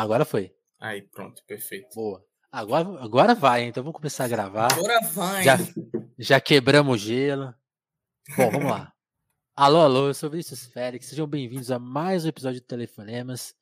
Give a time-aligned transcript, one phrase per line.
[0.00, 0.50] Agora foi.
[0.80, 1.94] Aí, pronto, perfeito.
[1.94, 2.24] Boa.
[2.50, 4.72] Agora, agora vai, então vamos começar a gravar.
[4.72, 5.44] Agora vai.
[5.44, 5.58] Já,
[6.18, 7.54] já quebramos o gelo.
[8.34, 8.90] Bom, vamos lá.
[9.54, 11.04] Alô, alô, eu sou Vinícius Félix.
[11.04, 13.54] Sejam bem-vindos a mais um episódio do Telefonemas.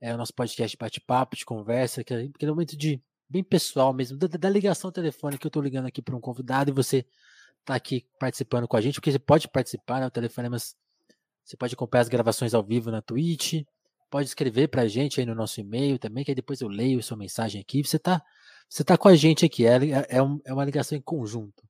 [0.00, 4.16] É o nosso podcast bate-papo, de conversa, que é aquele momento de bem pessoal mesmo,
[4.16, 7.04] da, da ligação telefônica que eu estou ligando aqui para um convidado e você
[7.58, 10.06] está aqui participando com a gente, porque você pode participar, né?
[10.06, 10.76] O Telefonemas,
[11.42, 13.64] você pode acompanhar as gravações ao vivo na Twitch,
[14.12, 16.98] pode escrever para a gente aí no nosso e-mail também, que aí depois eu leio
[16.98, 17.82] a sua mensagem aqui.
[17.82, 18.22] Você está
[18.68, 21.62] você tá com a gente aqui, é, é, um, é uma ligação em conjunto.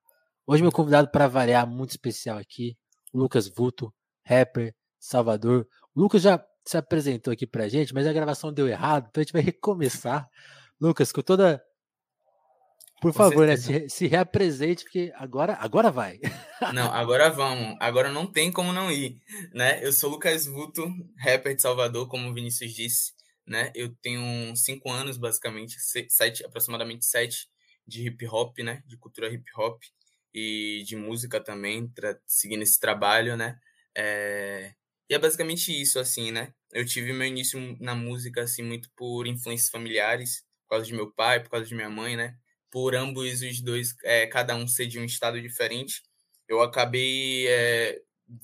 [0.45, 2.77] Hoje meu convidado para variar muito especial aqui,
[3.15, 5.69] Lucas Vuto, rapper, Salvador.
[5.95, 9.25] O Lucas já se apresentou aqui pra gente, mas a gravação deu errado, então a
[9.25, 10.29] gente vai recomeçar.
[10.81, 11.63] Lucas, com toda
[13.03, 16.21] por favor, né, se, se, reapresente, porque agora, agora vai.
[16.73, 17.77] Não, agora vamos.
[17.81, 19.21] Agora não tem como não ir,
[19.53, 19.85] né?
[19.85, 20.89] Eu sou Lucas Vuto,
[21.19, 23.13] rapper de Salvador, como o Vinícius disse,
[23.45, 23.73] né?
[23.75, 25.77] Eu tenho cinco anos, basicamente,
[26.09, 27.49] sete, aproximadamente sete,
[27.85, 28.85] de hip hop, né?
[28.87, 29.83] De cultura hip hop
[30.33, 31.93] e de música também,
[32.25, 33.59] seguindo esse trabalho, né?
[33.97, 34.73] É...
[35.11, 36.55] E é basicamente isso, assim, né?
[36.73, 41.13] Eu tive meu início na música, assim, muito por influências familiares, por causa de meu
[41.13, 42.37] pai, por causa de minha mãe, né?
[42.73, 46.03] Por ambos os dois, é, cada um ser de um estado diferente,
[46.49, 48.01] eu acabei é,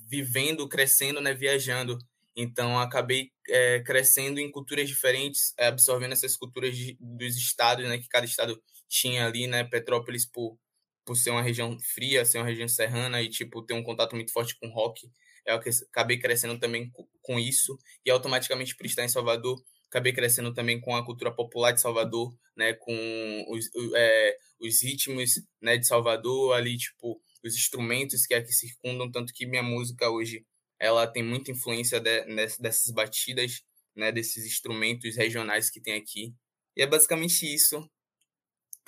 [0.07, 1.97] vivendo, crescendo, né, viajando.
[2.35, 7.97] Então, acabei é, crescendo em culturas diferentes, é, absorvendo essas culturas de, dos estados, né,
[7.97, 10.59] que cada estado tinha ali, né, Petrópolis por,
[11.03, 14.31] por ser uma região fria, ser uma região serrana e, tipo, ter um contato muito
[14.31, 15.09] forte com rock.
[15.43, 16.91] Eu acabei crescendo também
[17.23, 21.71] com isso e automaticamente por estar em Salvador, acabei crescendo também com a cultura popular
[21.71, 28.25] de Salvador, né, com os, é, os ritmos né, de Salvador, ali, tipo, os instrumentos
[28.25, 30.45] que aqui circundam, tanto que minha música hoje
[30.79, 32.25] ela tem muita influência de,
[32.59, 33.61] dessas batidas,
[33.95, 36.33] né, desses instrumentos regionais que tem aqui.
[36.77, 37.89] E é basicamente isso.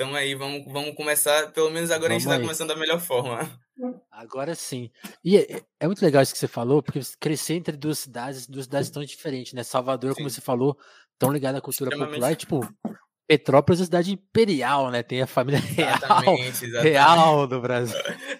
[0.01, 2.99] Então aí, vamos, vamos começar, pelo menos agora vamos a gente está começando da melhor
[2.99, 3.47] forma.
[4.11, 4.89] Agora sim.
[5.23, 8.65] E é, é, muito legal isso que você falou, porque crescer entre duas cidades, duas
[8.65, 9.61] cidades tão diferentes, né?
[9.61, 10.15] Salvador, sim.
[10.15, 10.75] como você falou,
[11.19, 12.67] tão ligada à cultura popular, tipo,
[13.27, 15.03] Petrópolis é uma cidade imperial, né?
[15.03, 16.93] Tem a família real, exatamente, exatamente.
[16.93, 17.99] real do Brasil.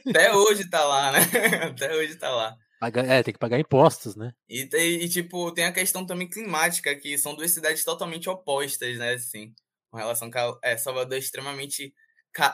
[0.10, 1.20] Até hoje tá lá, né?
[1.70, 2.58] Até hoje tá lá.
[2.80, 4.32] Paga, é, tem que pagar impostos, né?
[4.50, 9.14] E, e, tipo, tem a questão também climática, que são duas cidades totalmente opostas, né?
[9.14, 9.54] Assim,
[9.92, 11.94] com relação a é, Salvador é extremamente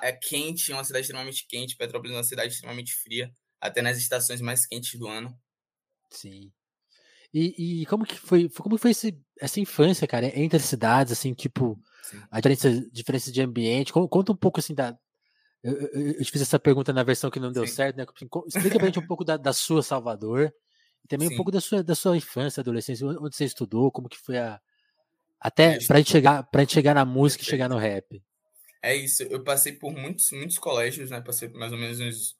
[0.01, 3.31] é quente, uma cidade extremamente quente, Petrópolis é uma cidade extremamente fria,
[3.61, 5.37] até nas estações mais quentes do ano.
[6.09, 6.51] Sim.
[7.31, 11.33] E, e como que foi, como foi esse, essa infância, cara, entre as cidades, assim,
[11.33, 12.19] tipo, Sim.
[12.31, 13.93] a diferença, diferença de ambiente?
[13.93, 14.97] Conta um pouco, assim, da...
[15.61, 17.73] Eu, eu, eu te fiz essa pergunta na versão que não deu Sim.
[17.73, 18.05] certo, né?
[18.47, 20.51] Explica pra gente um pouco da, da sua Salvador
[21.03, 21.33] e também Sim.
[21.35, 24.59] um pouco da sua, da sua infância, adolescência, onde você estudou, como que foi a...
[25.39, 28.21] Até pra gente chegar, pra gente chegar na música e chegar no rap.
[28.81, 31.21] É isso, eu passei por muitos, muitos colégios, né?
[31.21, 32.35] Passei por mais ou menos uns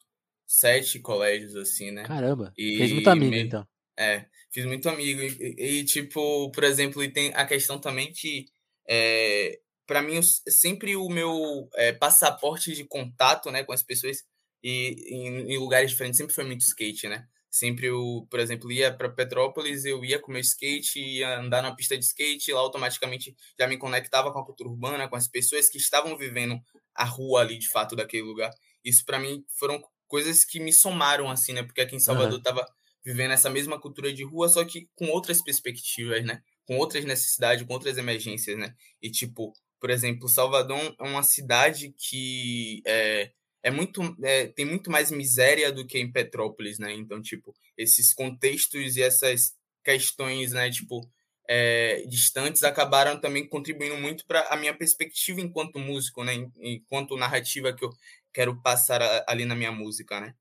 [0.45, 2.03] sete colégios, assim, né?
[2.03, 3.41] Caramba, e fez muito amigo, me...
[3.41, 3.67] então.
[3.99, 5.21] É, fiz muito amigo.
[5.21, 8.45] E, e, tipo, por exemplo, e tem a questão também que,
[8.87, 14.23] é, para mim, sempre o meu é, passaporte de contato, né, com as pessoas
[14.63, 17.27] e em, em lugares diferentes sempre foi muito skate, né?
[17.49, 21.73] Sempre eu, por exemplo, ia para Petrópolis, eu ia com meu skate, ia andar na
[21.73, 25.69] pista de skate, lá automaticamente já me conectava com a cultura urbana, com as pessoas
[25.69, 26.59] que estavam vivendo
[26.93, 28.51] a rua ali, de fato, daquele lugar.
[28.83, 31.63] Isso para mim foram coisas que me somaram assim, né?
[31.63, 32.41] Porque aqui em Salvador uhum.
[32.41, 32.65] tava
[33.03, 36.41] vivendo essa mesma cultura de rua, só que com outras perspectivas, né?
[36.65, 38.75] Com outras necessidades, com outras emergências, né?
[39.01, 43.31] E tipo, por exemplo, Salvador é uma cidade que é,
[43.67, 46.93] é muito é, tem muito mais miséria do que em Petrópolis, né?
[46.93, 51.05] Então, tipo, esses contextos e essas questões, né, tipo,
[51.49, 56.49] é, distantes acabaram também contribuindo muito para a minha perspectiva enquanto músico, né?
[56.61, 57.89] Enquanto narrativa que eu
[58.33, 60.33] quero passar ali na minha música, né?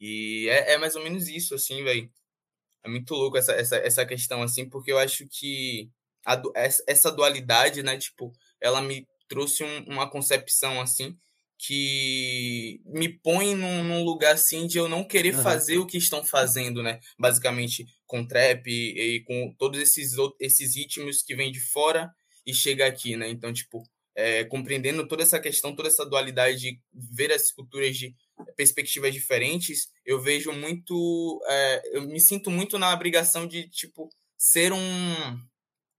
[0.00, 2.08] E é, é mais ou menos isso, assim, velho.
[2.84, 5.90] É muito louco essa, essa, essa questão, assim, porque eu acho que
[6.24, 6.40] a,
[6.86, 11.16] essa dualidade, né, tipo, ela me trouxe um, uma concepção, assim,
[11.64, 15.42] que me põe num, num, lugar assim de eu não querer uhum.
[15.44, 16.98] fazer o que estão fazendo, né?
[17.16, 22.10] Basicamente com trap e, e, com todos esses esses ritmos que vêm de fora
[22.44, 23.28] e chega aqui, né?
[23.28, 23.84] Então, tipo,
[24.16, 28.12] é, compreendendo toda essa questão, toda essa dualidade de ver as culturas de
[28.56, 34.72] perspectivas diferentes, eu vejo muito, é, eu me sinto muito na obrigação de tipo ser
[34.72, 35.38] um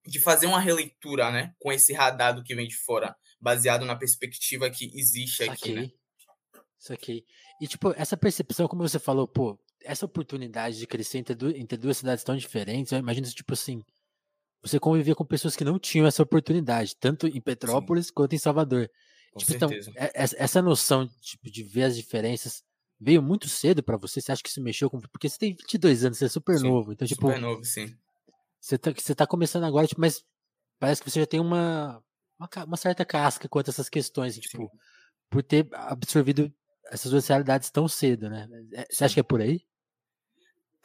[0.06, 4.70] de fazer uma releitura, né, com esse radar que vem de fora, baseado na perspectiva
[4.70, 5.92] que existe aqui, né?
[6.80, 7.26] Isso aqui.
[7.62, 11.78] E tipo, essa percepção, como você falou, pô, essa oportunidade de crescer entre, du entre
[11.78, 13.84] duas cidades tão diferentes, eu imagino tipo assim,
[14.62, 18.14] você convivia com pessoas que não tinham essa oportunidade, tanto em Petrópolis Sim.
[18.14, 18.90] quanto em Salvador.
[19.34, 19.92] Com tipo, então, certeza.
[19.92, 22.64] então, essa noção tipo, de ver as diferenças
[23.00, 24.22] veio muito cedo para você?
[24.22, 25.02] Você acha que isso mexeu com.
[25.02, 26.94] Porque você tem 22 anos, você é super sim, novo.
[26.94, 27.28] Então, tipo.
[27.28, 27.94] Super novo, sim.
[28.62, 30.24] Você tá, você tá começando agora, tipo, mas
[30.80, 32.02] parece que você já tem uma,
[32.44, 34.72] uma, uma certa casca quanto a essas questões, tipo,
[35.30, 36.54] por ter absorvido
[36.92, 38.48] essas duas realidades tão cedo, né?
[38.74, 39.62] É, você acha que é por aí?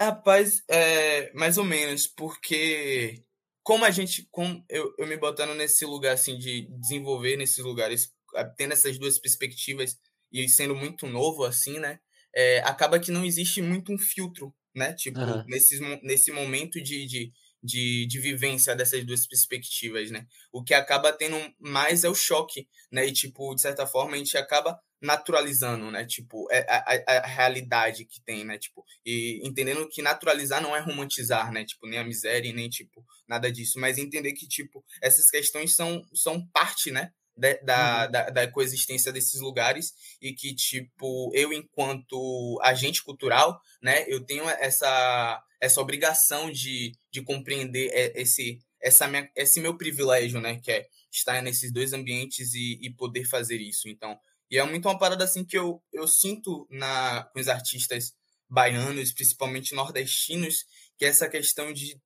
[0.00, 3.24] Rapaz, é, mais ou menos, porque
[3.62, 8.14] como a gente, com eu, eu me botando nesse lugar assim de desenvolver nesses lugares,
[8.56, 9.98] tendo essas duas perspectivas
[10.32, 11.98] e sendo muito novo assim, né?
[12.34, 14.92] é, acaba que não existe muito um filtro, né?
[14.92, 15.44] Tipo, uhum.
[15.46, 17.32] nesse, nesse momento de, de,
[17.62, 20.26] de, de, vivência dessas duas perspectivas, né?
[20.52, 23.06] O que acaba tendo mais é o choque, né?
[23.06, 26.04] E, tipo, de certa forma, a gente acaba naturalizando, né?
[26.04, 28.58] Tipo, é a, a, a, realidade que tem, né?
[28.58, 31.64] Tipo, e entendendo que naturalizar não é romantizar, né?
[31.64, 33.78] Tipo, nem a miséria, nem, tipo, nada disso.
[33.78, 37.12] Mas entender que, tipo, essas questões são, são parte, né?
[37.38, 38.10] De, da, uhum.
[38.10, 44.48] da, da, coexistência desses lugares e que, tipo, eu, enquanto agente cultural, né, eu tenho
[44.48, 50.86] essa, essa obrigação de, de compreender esse, essa minha, esse meu privilégio, né, que é
[51.12, 53.88] estar nesses dois ambientes e, e poder fazer isso.
[53.88, 54.18] Então,
[54.50, 58.12] e é muito uma parada assim que eu, eu sinto na, com os artistas
[58.50, 60.64] baianos, principalmente nordestinos,
[60.96, 62.00] que é essa questão de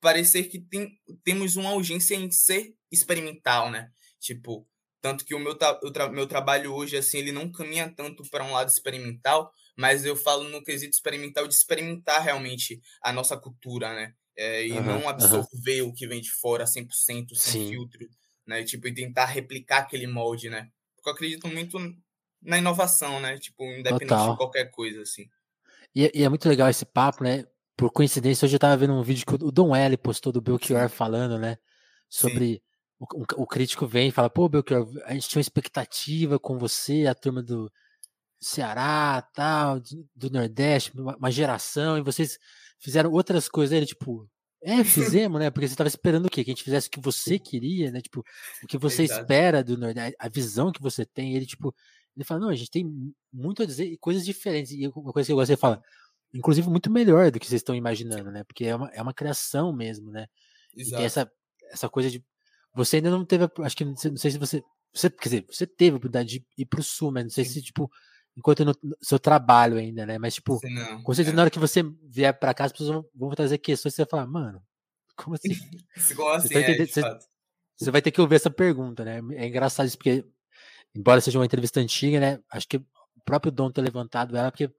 [0.00, 3.90] parecer que tem, temos uma urgência em ser experimental, né?
[4.20, 4.66] Tipo,
[5.00, 5.52] tanto que o meu,
[5.82, 10.04] o tra meu trabalho hoje, assim, ele não caminha tanto para um lado experimental, mas
[10.04, 14.12] eu falo no quesito experimental de experimentar realmente a nossa cultura, né?
[14.36, 15.88] É, e uhum, não absorver uhum.
[15.88, 17.68] o que vem de fora 100%, sem Sim.
[17.70, 18.08] filtro,
[18.46, 18.62] né?
[18.62, 20.68] Tipo, e tentar replicar aquele molde, né?
[20.96, 21.78] Porque eu acredito muito
[22.42, 23.38] na inovação, né?
[23.38, 24.32] Tipo, independente Total.
[24.32, 25.26] de qualquer coisa, assim.
[25.94, 27.46] E, é, e, é muito legal esse papo, né?
[27.74, 30.90] Por coincidência, hoje eu tava vendo um vídeo que o Dom L postou do Belchior
[30.90, 31.56] falando, né?
[32.08, 32.69] Sobre Sim
[33.00, 37.06] o, o, crítico vem e fala, pô, Belchior, a gente tinha uma expectativa com você,
[37.06, 37.72] a turma do
[38.38, 39.80] Ceará, tal,
[40.14, 42.38] do, Nordeste, uma, uma, geração, e vocês
[42.78, 43.74] fizeram outras coisas.
[43.74, 44.28] Ele, tipo,
[44.62, 45.50] é, fizemos, né?
[45.50, 46.44] Porque você estava esperando o quê?
[46.44, 48.02] Que a gente fizesse o que você queria, né?
[48.02, 48.22] Tipo,
[48.62, 49.22] o que você Exato.
[49.22, 51.34] espera do Nordeste, a visão que você tem.
[51.34, 51.74] Ele, tipo,
[52.14, 52.84] ele fala, não, a gente tem
[53.32, 54.72] muito a dizer e coisas diferentes.
[54.72, 55.82] E uma coisa que eu gosto, ele fala,
[56.34, 58.44] inclusive muito melhor do que vocês estão imaginando, né?
[58.44, 60.26] Porque é uma, é uma criação mesmo, né?
[60.76, 60.94] Exato.
[60.94, 61.32] E tem essa,
[61.70, 62.22] essa coisa de
[62.74, 64.62] você ainda não teve, acho que não sei, se você,
[64.92, 67.52] você, quer dizer, você teve a oportunidade de ir pro sul, mas não sei Sim.
[67.52, 67.90] se, tipo,
[68.36, 70.18] enquanto no, seu trabalho ainda, né?
[70.18, 71.36] Mas, tipo, não, com certeza, é.
[71.36, 74.02] na hora que você vier pra cá, as pessoas vão, vão trazer questões e você
[74.02, 74.62] vai falar, mano,
[75.16, 75.52] como assim?
[75.96, 77.02] assim, você, é, você,
[77.76, 79.20] você, vai ter que ouvir essa pergunta, né?
[79.34, 80.24] É engraçado isso, porque,
[80.94, 82.40] embora seja uma entrevista antiga, né?
[82.50, 82.84] Acho que o
[83.24, 84.70] próprio Dom ter levantado ela, porque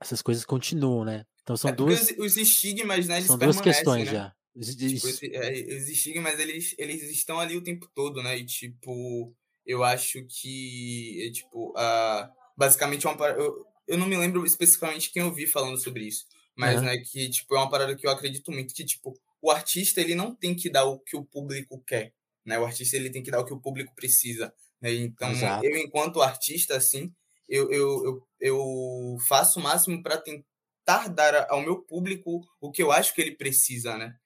[0.00, 1.24] essas coisas continuam, né?
[1.42, 2.10] Então são é duas.
[2.10, 3.20] Os, os estigmas, né?
[3.22, 4.12] São duas questões né?
[4.12, 4.35] já.
[4.60, 8.38] Tipo, esse, é, os estigmas, eles, eles estão ali o tempo todo, né?
[8.38, 9.34] E, tipo,
[9.66, 15.10] eu acho que, é, tipo, uh, basicamente é uma eu, eu não me lembro especificamente
[15.10, 16.26] quem eu vi falando sobre isso,
[16.56, 16.86] mas, uhum.
[16.86, 20.14] né, que, tipo, é uma parada que eu acredito muito, que, tipo, o artista, ele
[20.14, 22.12] não tem que dar o que o público quer,
[22.44, 22.58] né?
[22.58, 24.92] O artista, ele tem que dar o que o público precisa, né?
[24.94, 25.64] Então, Exato.
[25.64, 27.12] eu, enquanto artista, assim,
[27.48, 32.82] eu, eu, eu, eu faço o máximo para tentar dar ao meu público o que
[32.82, 34.16] eu acho que ele precisa, né?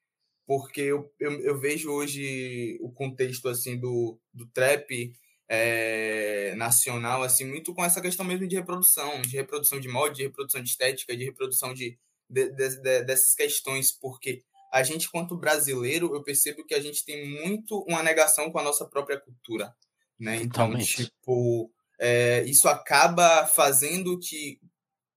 [0.50, 5.12] Porque eu, eu, eu, vejo hoje o contexto assim do, do trap
[5.48, 10.22] é, nacional assim muito com essa questão mesmo de reprodução, de reprodução de molde, de
[10.24, 11.96] reprodução de estética, de reprodução de,
[12.28, 17.04] de, de, de dessas questões, porque a gente, quanto brasileiro, eu percebo que a gente
[17.04, 19.72] tem muito uma negação com a nossa própria cultura,
[20.18, 20.34] né?
[20.34, 21.04] Então, Totalmente.
[21.04, 21.70] tipo,
[22.00, 24.58] é, isso acaba fazendo que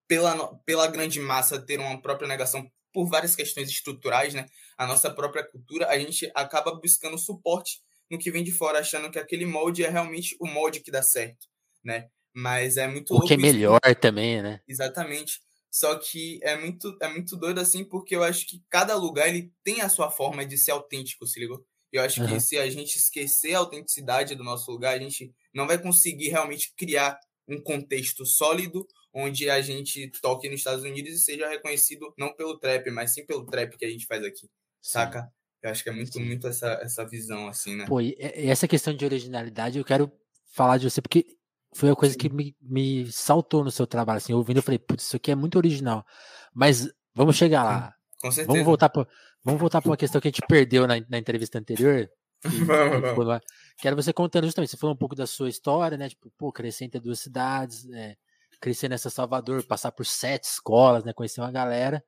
[0.08, 4.46] pela, pela grande massa ter uma própria negação por várias questões estruturais, né?
[4.78, 9.10] A nossa própria cultura, a gente acaba buscando suporte no que vem de fora, achando
[9.10, 11.48] que aquele molde é realmente o molde que dá certo,
[11.84, 12.08] né?
[12.34, 13.96] Mas é muito O que é melhor isso.
[13.96, 14.62] também, né?
[14.68, 15.42] Exatamente.
[15.72, 19.52] Só que é muito, é muito doido assim, porque eu acho que cada lugar ele
[19.64, 21.66] tem a sua forma de ser autêntico, se ligou?
[21.92, 22.28] Eu acho uhum.
[22.28, 26.30] que se a gente esquecer a autenticidade do nosso lugar, a gente não vai conseguir
[26.30, 32.14] realmente criar um contexto sólido onde a gente toque nos Estados Unidos e seja reconhecido
[32.18, 34.50] não pelo trap, mas sim pelo trap que a gente faz aqui,
[34.82, 35.32] saca?
[35.62, 37.86] Eu acho que é muito, muito essa, essa visão, assim, né?
[37.86, 40.12] Pô, e essa questão de originalidade, eu quero
[40.52, 41.26] falar de você, porque
[41.74, 45.06] foi a coisa que me, me saltou no seu trabalho, assim, ouvindo, eu falei, putz,
[45.06, 46.06] isso aqui é muito original,
[46.54, 47.96] mas vamos chegar lá.
[48.20, 48.48] Com certeza.
[48.48, 49.08] Vamos voltar para
[49.44, 52.10] vamos voltar para uma questão que a gente perdeu na, na entrevista anterior.
[52.44, 53.42] vamos, vamos.
[53.78, 56.10] Quero você contando justamente, você falou um pouco da sua história, né?
[56.10, 58.16] Tipo, pô, crescer entre duas cidades, é,
[58.64, 61.12] crescer nessa Salvador, passar por sete escolas, né?
[61.12, 62.02] Conhecer uma galera.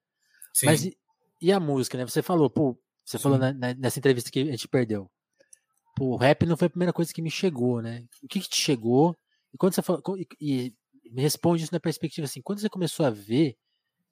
[0.53, 0.67] Sim.
[0.67, 0.97] Mas e,
[1.41, 2.05] e, a música, né?
[2.05, 3.23] Você falou, pô, Você Sim.
[3.23, 5.11] falou na, na, nessa entrevista que a gente perdeu.
[5.97, 8.05] Pô, o rap não foi a primeira coisa que me chegou, né?
[8.23, 9.17] O que, que te chegou?
[9.53, 10.01] E quando você falou.
[10.17, 10.73] E, e,
[11.11, 13.55] me responde isso na perspectiva assim, quando você começou a ver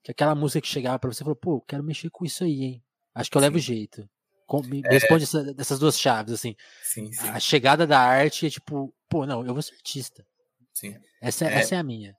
[0.04, 2.84] que aquela música que chegava para você falou, pô, quero mexer com isso aí, hein?
[3.16, 3.46] Acho que eu sim.
[3.46, 4.10] levo jeito.
[4.66, 4.90] Me, é...
[4.90, 6.56] responde essa, essas duas chaves, assim.
[6.84, 7.28] Sim, sim.
[7.30, 10.26] A chegada da arte é tipo, pô, não, eu vou ser artista.
[10.74, 10.96] Sim.
[11.22, 12.16] Essa, é, essa é a minha.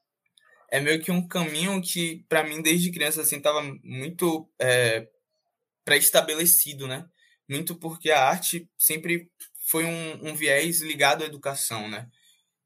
[0.70, 5.08] É meio que um caminho que, para mim, desde criança, assim, tava muito é,
[5.84, 7.06] pré-estabelecido, né?
[7.48, 9.30] Muito porque a arte sempre
[9.66, 12.08] foi um, um viés ligado à educação, né?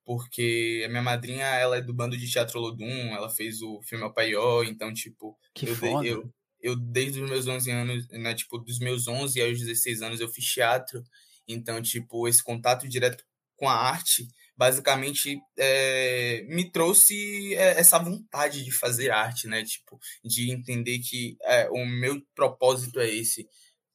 [0.09, 4.03] porque a minha madrinha, ela é do bando de teatro Lodum, ela fez o filme
[4.07, 5.39] O Paió, então, tipo...
[5.53, 6.07] Que eu, foda.
[6.07, 10.19] Eu, eu, desde os meus 11 anos, né, tipo, dos meus 11 aos 16 anos,
[10.19, 11.05] eu fiz teatro,
[11.47, 13.23] então, tipo, esse contato direto
[13.55, 14.27] com a arte,
[14.59, 21.37] basicamente, é, me trouxe é, essa vontade de fazer arte, né, tipo, de entender que
[21.45, 23.49] é, o meu propósito é esse,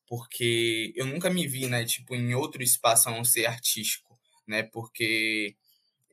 [0.08, 4.18] porque eu nunca me vi, né, tipo, em outro espaço a não ser artístico,
[4.48, 5.56] né, porque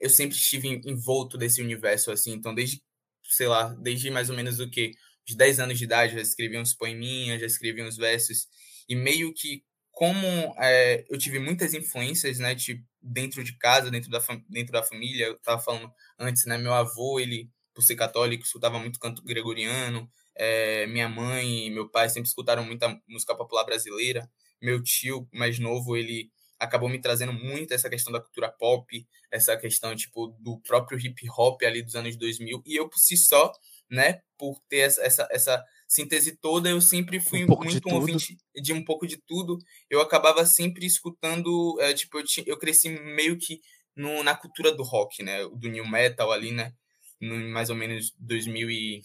[0.01, 2.33] eu sempre estive envolto desse universo, assim.
[2.33, 2.83] Então, desde,
[3.25, 4.93] sei lá, desde mais ou menos o que?
[5.29, 8.49] Os 10 anos de idade, já escrevi uns poeminhas, já escrevi uns versos.
[8.89, 9.63] E meio que,
[10.01, 12.55] como é, eu tive muitas influências, né?
[12.55, 15.27] Tipo, dentro de casa, dentro da, dentro da família.
[15.27, 16.57] Eu tava falando antes, né?
[16.57, 20.11] Meu avô, ele, por ser católico, escutava muito canto gregoriano.
[20.35, 24.27] É, minha mãe e meu pai sempre escutaram muita música popular brasileira.
[24.59, 29.55] Meu tio mais novo, ele acabou me trazendo muito essa questão da cultura pop, essa
[29.59, 32.63] questão, tipo, do próprio hip hop ali dos anos 2000.
[32.65, 33.53] E eu, por si só,
[33.91, 38.39] né, por ter essa, essa, essa síntese toda, eu sempre fui um muito um ouvinte
[38.55, 39.59] de um pouco de tudo.
[39.91, 43.61] Eu acabava sempre escutando, é, tipo, eu, eu cresci meio que
[43.97, 46.73] no, na cultura do rock, né, do new metal ali, né,
[47.21, 49.03] no, mais ou menos 2000 e...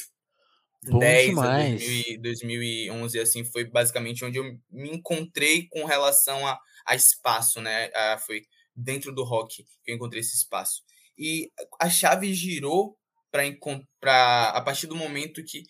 [0.84, 6.96] 10 a 2000, 2011, assim, foi basicamente onde eu me encontrei com relação a, a
[6.96, 7.90] espaço, né?
[7.96, 8.44] A, foi
[8.76, 10.84] dentro do rock que eu encontrei esse espaço.
[11.18, 11.50] E
[11.82, 12.96] a chave girou
[13.32, 15.64] para a partir do momento que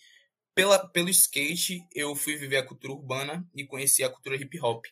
[0.56, 4.86] pela, pelo skate eu fui viver a cultura urbana e conheci a cultura hip hop,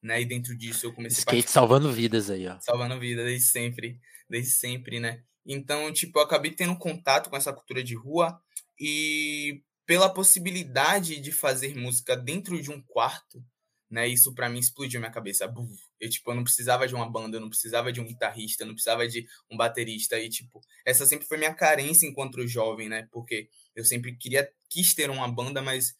[0.00, 0.22] né?
[0.22, 2.58] E dentro disso eu comecei skate salvando vidas aí, ó.
[2.60, 5.20] Salvando vidas desde sempre, desde sempre, né?
[5.44, 8.40] Então, tipo, eu acabei tendo contato com essa cultura de rua
[8.80, 13.44] e pela possibilidade de fazer música dentro de um quarto,
[13.90, 14.06] né?
[14.06, 15.52] Isso para mim explodiu minha cabeça.
[16.00, 18.66] Eu tipo, eu não precisava de uma banda, eu não precisava de um guitarrista, eu
[18.66, 23.08] não precisava de um baterista e tipo, essa sempre foi minha carência enquanto jovem, né?
[23.10, 25.94] Porque eu sempre queria quis ter uma banda, mas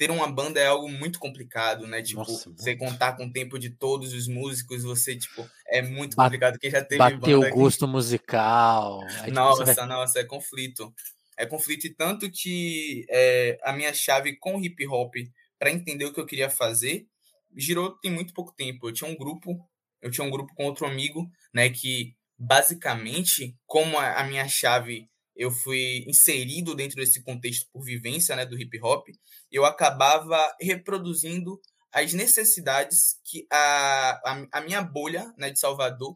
[0.00, 2.00] ter uma banda é algo muito complicado, né?
[2.00, 6.16] Tipo, Nossa, você contar com o tempo de todos os músicos, você, tipo, é muito
[6.16, 6.58] complicado.
[6.58, 9.02] Quem já teve Bater o gosto musical.
[9.20, 9.86] Aí, nossa, tipo, vai...
[9.86, 10.90] nossa, é conflito.
[11.36, 15.14] É conflito e tanto que é, a minha chave com hip hop
[15.58, 17.06] para entender o que eu queria fazer
[17.56, 18.88] girou tem muito pouco tempo.
[18.88, 19.68] Eu tinha um grupo,
[20.00, 25.50] eu tinha um grupo com outro amigo, né, que basicamente, como a, minha chave eu
[25.50, 29.06] fui inserido dentro desse contexto por vivência, né, do hip hop,
[29.50, 31.60] eu acabava reproduzindo
[31.92, 36.14] as necessidades que a, a, a minha bolha, né, de Salvador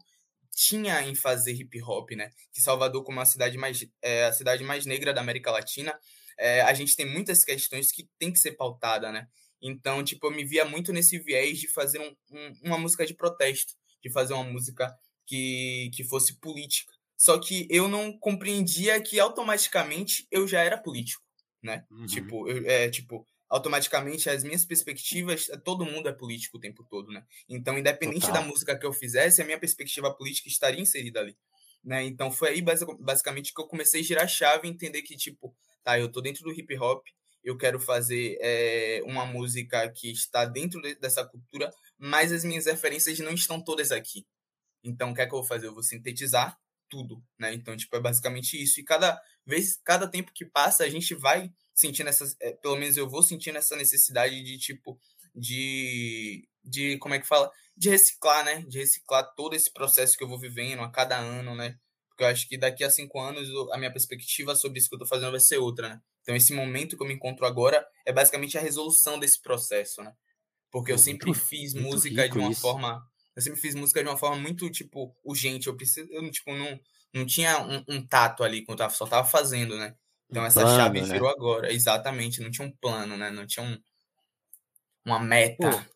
[0.55, 2.31] tinha em fazer hip hop, né?
[2.53, 5.93] Que Salvador, como a cidade mais é, a cidade mais negra da América Latina,
[6.39, 9.27] é, a gente tem muitas questões que tem que ser pautada, né?
[9.67, 13.15] Então, tipo, eu me via muito nesse viés de fazer um, um, uma música de
[13.15, 14.95] protesto, de fazer uma música
[15.25, 16.93] que, que fosse política.
[17.17, 21.23] Só que eu não compreendia que automaticamente eu já era político,
[21.63, 21.83] né?
[21.89, 22.05] Uhum.
[22.05, 27.11] Tipo, eu, é, tipo, automaticamente as minhas perspectivas, todo mundo é político o tempo todo,
[27.11, 27.25] né?
[27.49, 28.43] Então, independente Total.
[28.43, 31.35] da música que eu fizesse, a minha perspectiva política estaria inserida ali,
[31.83, 32.03] né?
[32.03, 32.63] Então, foi aí
[32.99, 36.21] basicamente que eu comecei a girar a chave e entender que, tipo, tá, eu tô
[36.21, 37.03] dentro do hip hop,
[37.45, 42.65] eu quero fazer é, uma música que está dentro de, dessa cultura, mas as minhas
[42.65, 44.25] referências não estão todas aqui.
[44.83, 45.67] Então, o que é que eu vou fazer?
[45.67, 46.57] Eu vou sintetizar
[46.89, 47.53] tudo, né?
[47.53, 48.79] Então, tipo, é basicamente isso.
[48.79, 52.97] E cada vez, cada tempo que passa, a gente vai sentindo essas, é, pelo menos
[52.97, 54.99] eu vou sentindo essa necessidade de, tipo,
[55.35, 57.51] de, de, como é que fala?
[57.77, 58.63] De reciclar, né?
[58.67, 61.77] De reciclar todo esse processo que eu vou vivendo a cada ano, né?
[62.09, 64.99] Porque eu acho que daqui a cinco anos a minha perspectiva sobre isso que eu
[64.99, 66.01] tô fazendo vai ser outra, né?
[66.25, 70.11] Então, esse momento que eu me encontro agora é basicamente a resolução desse processo, né?
[70.71, 72.61] Porque eu sempre muito, fiz muito música de uma isso.
[72.61, 73.07] forma.
[73.35, 75.67] Eu sempre fiz música de uma forma muito, tipo, urgente.
[75.67, 76.11] Eu preciso.
[76.11, 76.79] Eu, tipo, não,
[77.13, 79.95] não tinha um, um tato ali quando eu só tava fazendo, né?
[80.27, 81.13] Então um essa plano, chave né?
[81.13, 81.71] virou agora.
[81.71, 83.29] Exatamente, não tinha um plano, né?
[83.29, 83.77] Não tinha um,
[85.05, 85.69] uma meta.
[85.69, 85.95] Pô,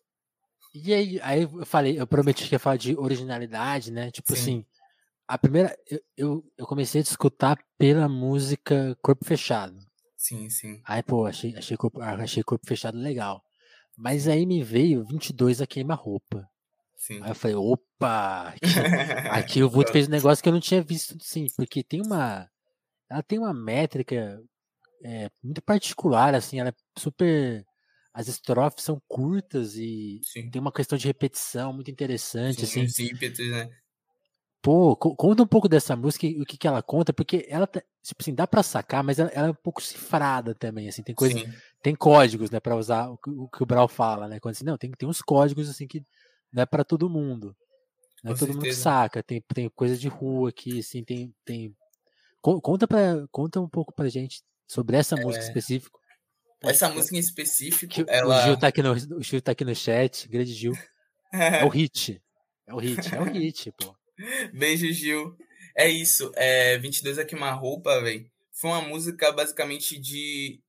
[0.72, 4.12] e aí, aí eu falei, eu prometi que ia falar de originalidade, né?
[4.12, 4.40] Tipo Sim.
[4.40, 4.66] assim,
[5.26, 5.76] a primeira.
[5.90, 9.89] Eu, eu, eu comecei a escutar pela música Corpo Fechado.
[10.20, 10.82] Sim, sim.
[10.84, 13.42] Aí, pô, achei, achei, corpo, achei corpo fechado legal.
[13.96, 16.46] Mas aí me veio 22 a queima-roupa.
[16.94, 17.22] Sim.
[17.22, 18.68] Aí eu falei, opa, aqui,
[19.30, 22.46] aqui o Vulto fez um negócio que eu não tinha visto, sim, porque tem uma,
[23.10, 24.38] ela tem uma métrica
[25.02, 27.64] é, muito particular, assim, ela é super,
[28.12, 30.50] as estrofes são curtas e Sim.
[30.50, 32.84] tem uma questão de repetição muito interessante, Sim, assim.
[32.84, 33.70] os ímpetos, né?
[34.62, 37.66] Pô, co- conta um pouco dessa música e o que, que ela conta, porque ela,
[37.66, 41.02] tá- tipo assim, dá pra sacar, mas ela, ela é um pouco cifrada também, assim,
[41.02, 41.46] tem coisa, Sim,
[41.82, 44.64] tem códigos, né, para usar o, que- o que o Brau fala, né, quando assim,
[44.64, 46.04] não, tem, tem uns códigos, assim, que
[46.52, 47.56] não é para todo mundo,
[48.22, 51.74] não é todo mundo que saca, tem, tem coisa de rua aqui, assim, tem, tem...
[52.42, 55.98] Co- Conta, pra, conta um pouco pra gente sobre essa música É, específica.
[56.64, 58.42] essa música em específico, Que o ela.
[58.42, 60.74] Gil tá aqui no, o Gil tá aqui no chat, grande Gil,
[61.32, 62.20] é o hit,
[62.66, 63.96] é o hit, é o hit, pô.
[64.52, 65.36] Beijo, Gil.
[65.76, 66.30] É isso.
[66.36, 68.30] É 22 a queima-roupa, velho.
[68.52, 70.60] Foi uma música basicamente de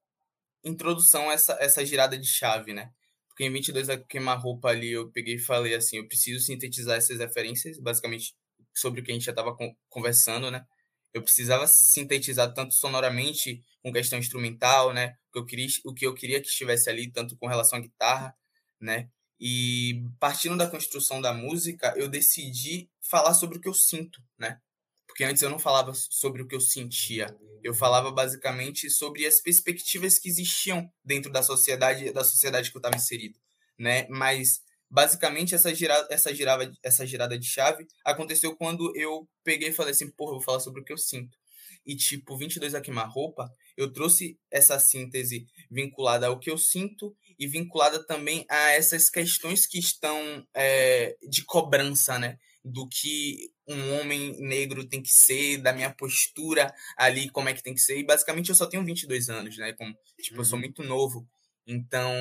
[0.64, 2.92] introdução a essa, essa girada de chave, né?
[3.30, 7.20] Porque em 22 a queima-roupa ali eu peguei e falei assim: eu preciso sintetizar essas
[7.20, 8.36] referências, basicamente
[8.76, 10.66] sobre o que a gente já tava con- conversando, né?
[11.14, 15.16] Eu precisava sintetizar tanto sonoramente com questão instrumental, né?
[15.30, 17.82] O que eu queria, o que eu queria que estivesse ali, tanto com relação à
[17.82, 18.36] guitarra,
[18.80, 19.10] né?
[19.44, 24.62] E partindo da construção da música, eu decidi falar sobre o que eu sinto, né?
[25.08, 27.36] Porque antes eu não falava sobre o que eu sentia.
[27.64, 32.80] Eu falava basicamente sobre as perspectivas que existiam dentro da sociedade, da sociedade que eu
[32.80, 33.40] estava inserido,
[33.80, 34.08] né?
[34.10, 39.74] Mas basicamente essa girada, essa girada, essa girada de chave aconteceu quando eu peguei e
[39.74, 41.36] falei assim, porra, eu vou falar sobre o que eu sinto.
[41.86, 47.48] E tipo, 22 a queima-roupa, eu trouxe essa síntese vinculada ao que eu sinto e
[47.48, 52.38] vinculada também a essas questões que estão é, de cobrança, né?
[52.64, 57.64] Do que um homem negro tem que ser, da minha postura ali, como é que
[57.64, 57.98] tem que ser.
[57.98, 59.74] E basicamente eu só tenho 22 anos, né?
[59.74, 60.60] Como, tipo, eu sou Uhum.
[60.60, 61.28] muito novo.
[61.66, 62.12] Então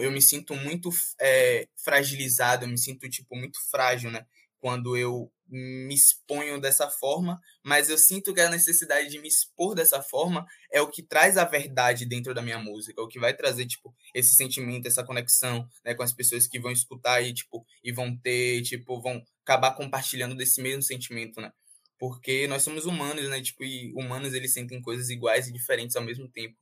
[0.00, 4.24] eu me sinto muito é, fragilizado, eu me sinto, tipo, muito frágil, né?
[4.60, 9.74] Quando eu me exponho dessa forma, mas eu sinto que a necessidade de me expor
[9.74, 13.34] dessa forma é o que traz a verdade dentro da minha música, o que vai
[13.34, 17.64] trazer tipo esse sentimento, essa conexão, né, com as pessoas que vão escutar e tipo
[17.82, 21.50] e vão ter, tipo, vão acabar compartilhando desse mesmo sentimento, né?
[21.98, 23.40] Porque nós somos humanos, né?
[23.40, 26.56] Tipo, e humanos eles sentem coisas iguais e diferentes ao mesmo tempo.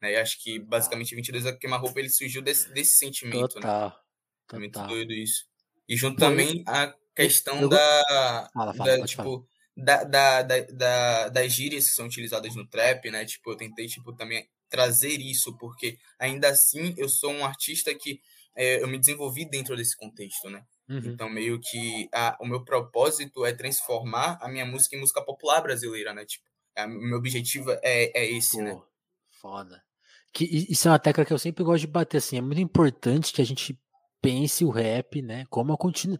[0.00, 0.12] Né?
[0.12, 3.62] E acho que basicamente 22 a queima-roupa ele surgiu desse, desse sentimento, né?
[3.62, 4.00] Total,
[4.52, 4.88] É muito total.
[4.88, 5.46] doido isso.
[5.88, 9.28] E junto eu- também a questão eu da, Fala, fala, da, pode falar.
[9.30, 13.24] tipo, da, da, da, da- das gírias que são utilizadas no trap, né?
[13.24, 18.20] Tipo, eu tentei, tipo, também trazer isso, porque ainda assim eu sou um artista que
[18.54, 20.64] é, eu me desenvolvi dentro desse contexto, né?
[20.88, 20.98] Uhum.
[21.04, 25.60] Então, meio que a, o meu propósito é transformar a minha música em música popular
[25.60, 26.24] brasileira, né?
[26.24, 26.44] Tipo,
[26.76, 28.72] a- o meu objetivo é, é esse, né?
[28.72, 28.86] Pô,
[29.40, 29.82] foda.
[30.32, 33.32] Que, isso é uma tecla que eu sempre gosto de bater, assim, é muito importante
[33.32, 33.78] que a gente
[34.22, 36.18] pense o rap, né, como a continu...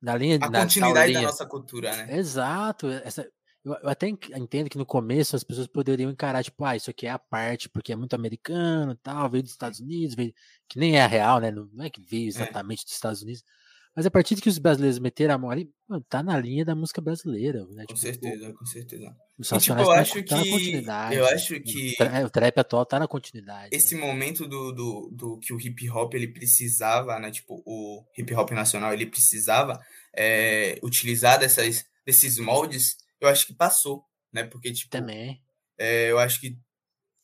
[0.00, 1.28] na linha, A tal continuidade da linha.
[1.28, 2.16] nossa cultura, né?
[2.18, 3.22] Exato, essa,
[3.64, 6.90] eu, eu até en- entendo que no começo as pessoas poderiam encarar, tipo, ah, isso
[6.90, 10.32] aqui é a parte, porque é muito americano, tal, veio dos Estados Unidos, veio,
[10.68, 13.42] que nem é a real, né, não não é que veio exatamente dos Estados Unidos,
[13.94, 16.64] mas a partir de que os brasileiros meteram a mão ali, mano, tá na linha
[16.64, 19.16] da música brasileira, né, Com tipo, certeza, com certeza.
[19.38, 21.14] E, tipo, eu tá na- acho tá na que- continuidade.
[21.16, 23.74] eu acho o que tra- O trap atual tá na continuidade.
[23.74, 24.00] esse né?
[24.00, 27.30] momento do, do, do que o hip hop ele precisava, né?
[27.30, 29.80] Tipo, o hip hop nacional ele precisava
[30.16, 34.44] é, utilizar dessas, desses moldes, eu acho que passou, né?
[34.44, 35.40] Porque, tipo, Também.
[35.78, 36.56] é, eu acho que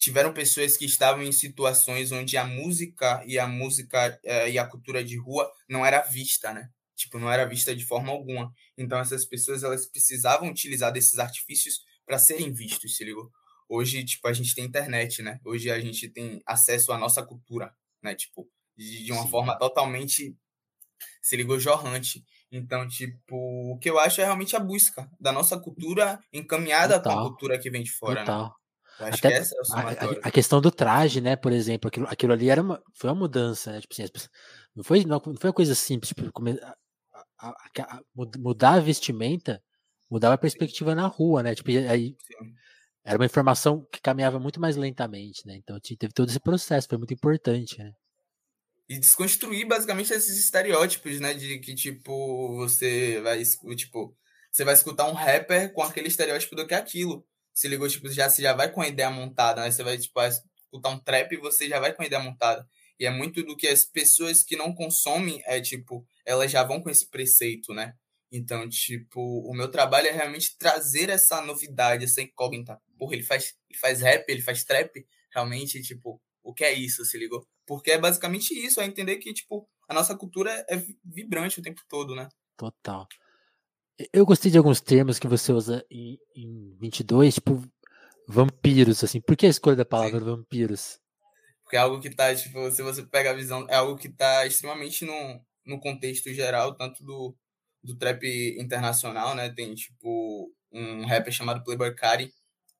[0.07, 4.65] tiveram pessoas que estavam em situações onde a música e a música é, e a
[4.65, 6.71] cultura de rua não era vista, né?
[6.95, 8.53] Tipo, não era vista de forma alguma.
[8.79, 13.33] Então essas pessoas elas precisavam utilizar desses artifícios para serem vistos, se ligou?
[13.69, 15.41] Hoje, tipo, a gente tem internet, né?
[15.45, 18.15] Hoje a gente tem acesso à nossa cultura, né?
[18.15, 19.31] Tipo, de, de uma Sim.
[19.31, 20.37] forma totalmente,
[21.21, 22.25] se ligou, jorrante.
[22.53, 27.11] Então, tipo, o que eu acho é realmente a busca da nossa cultura encaminhada com
[27.11, 27.29] a Total.
[27.29, 28.27] cultura que vem de fora, né?
[28.27, 28.45] Total.
[28.45, 28.66] Acho
[28.99, 32.63] Até que é a, a- questão do traje, né, por exemplo, aquilo, aquilo ali era
[32.63, 33.81] uma, foi uma mudança, né?
[33.81, 34.29] Tipo assim,
[34.75, 36.23] não foi, não, foi uma coisa simples, tipo,
[36.63, 36.77] a-
[37.39, 39.63] a- a- a- mud- mudar a vestimenta
[40.11, 41.55] mudava a perspectiva na rua, né?
[41.55, 42.55] Tipo, aí Sim.
[43.05, 45.57] era uma informação que caminhava muito mais lentamente, né?
[45.57, 47.93] Então teve todo esse processo, foi muito importante, né?
[48.89, 51.35] E desconstruir basicamente esses estereótipos, né?
[51.35, 53.43] De que, tipo, você vai,
[53.75, 54.17] tipo,
[54.51, 57.27] você vai escutar um rapper com aquele estereótipo do que é aquilo.
[57.57, 59.71] Se ligou, tipo, já, você já vai com a ideia montada, né?
[59.71, 62.69] Você vai, tipo, escutar um trap e você já vai com a ideia montada.
[63.01, 66.83] E é muito do que as pessoas que não consomem, é, tipo, elas já vão
[66.83, 67.95] com esse preceito, né?
[68.31, 72.79] Então, tipo, o meu trabalho é realmente trazer essa novidade, essa incógnita.
[72.99, 75.07] Porra, ele faz, ele faz rap, ele faz trap.
[75.33, 77.47] Realmente, tipo, o que é isso, se ligou?
[77.67, 81.81] Porque é basicamente isso, é entender que, tipo, a nossa cultura é vibrante o tempo
[81.89, 82.29] todo, né?
[82.57, 83.09] Total.
[84.13, 87.63] Eu gostei de alguns termos que você usa em, em 22, tipo,
[88.29, 89.21] vampiros, assim.
[89.21, 90.25] Por que a escolha da palavra Sim.
[90.27, 91.01] vampiros?
[91.63, 94.47] Porque é algo que tá, tipo, se você pega a visão, é algo que tá
[94.47, 97.35] extremamente no, no contexto geral, tanto do,
[97.83, 98.25] do trap
[98.59, 99.49] internacional, né?
[99.49, 102.25] Tem, tipo, um rapper chamado Playboy Cardi.
[102.25, 102.33] Não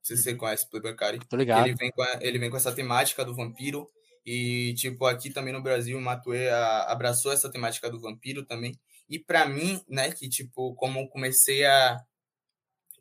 [0.03, 0.39] sei se você uhum.
[0.39, 1.27] conhece Playboy Cardi.
[1.27, 1.67] Tô ligado.
[1.67, 3.89] Ele vem, com a, ele vem com essa temática do vampiro.
[4.25, 6.49] E, tipo, aqui também no Brasil, o Matue
[6.87, 8.79] abraçou essa temática do vampiro também.
[9.09, 12.01] E para mim, né, que, tipo, como comecei a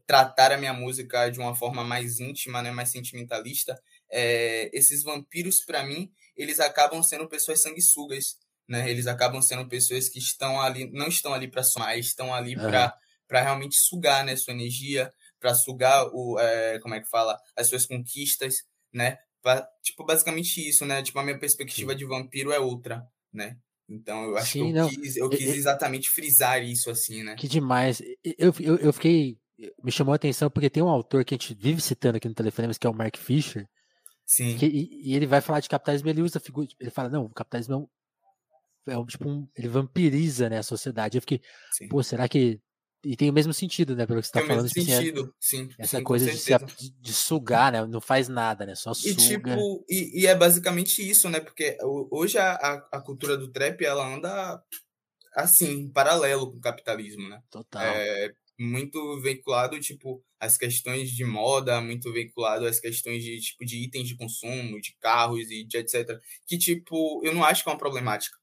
[0.06, 3.76] tratar a minha música de uma forma mais íntima, né, mais sentimentalista,
[4.12, 8.38] é, esses vampiros, para mim, eles acabam sendo pessoas sanguessugas,
[8.68, 8.90] né?
[8.90, 12.70] Eles acabam sendo pessoas que estão ali, não estão ali para somar, estão ali uhum.
[13.28, 17.68] para realmente sugar, né, sua energia, para sugar o, é, como é que fala, as
[17.68, 18.64] suas conquistas,
[18.94, 19.18] né?
[19.42, 21.04] Pra, tipo, basicamente isso, né?
[21.04, 21.98] Tipo, a minha perspectiva Sim.
[21.98, 23.58] de vampiro é outra, né?
[23.88, 24.90] Então, eu acho Sim, que eu não.
[24.90, 27.36] quis, eu quis exatamente frisar isso, assim, né?
[27.36, 28.02] Que demais.
[28.38, 29.38] Eu, eu, eu fiquei.
[29.84, 32.34] Me chamou a atenção porque tem um autor que a gente vive citando aqui no
[32.34, 33.68] Telefonemas, que é o Mark Fisher.
[34.26, 34.58] Sim.
[34.58, 36.68] Que, e, e, ele vai falar de capitalismo, ele usa figura.
[36.80, 37.88] Ele fala, não, o capitalismo é um.
[38.88, 41.18] É um tipo um, ele vampiriza né, a sociedade.
[41.18, 41.88] Eu fiquei, Sim.
[41.88, 42.60] pô, será que
[43.06, 44.08] e tem o mesmo sentido, né?
[44.08, 44.68] Pelo que você tá tem falando.
[44.68, 45.70] Tem o mesmo tipo sentido, sim.
[45.78, 46.52] Essa sim, coisa de, se,
[47.00, 47.86] de, sugar, né?
[47.86, 48.74] Não faz nada, né?
[48.74, 49.12] Só suga.
[49.12, 51.40] E, tipo, e, e é basicamente isso, né?
[51.40, 51.78] Porque
[52.10, 52.54] hoje a,
[52.92, 54.60] a, cultura do trap, ela anda
[55.36, 57.40] assim, paralelo com o capitalismo, né?
[57.52, 57.84] Total.
[57.84, 63.84] É muito vinculado, tipo, às questões de moda, muito vinculado às questões de, tipo, de
[63.84, 66.20] itens de consumo, de carros e de etc.
[66.48, 68.36] Que, tipo, eu não acho que é uma problemática,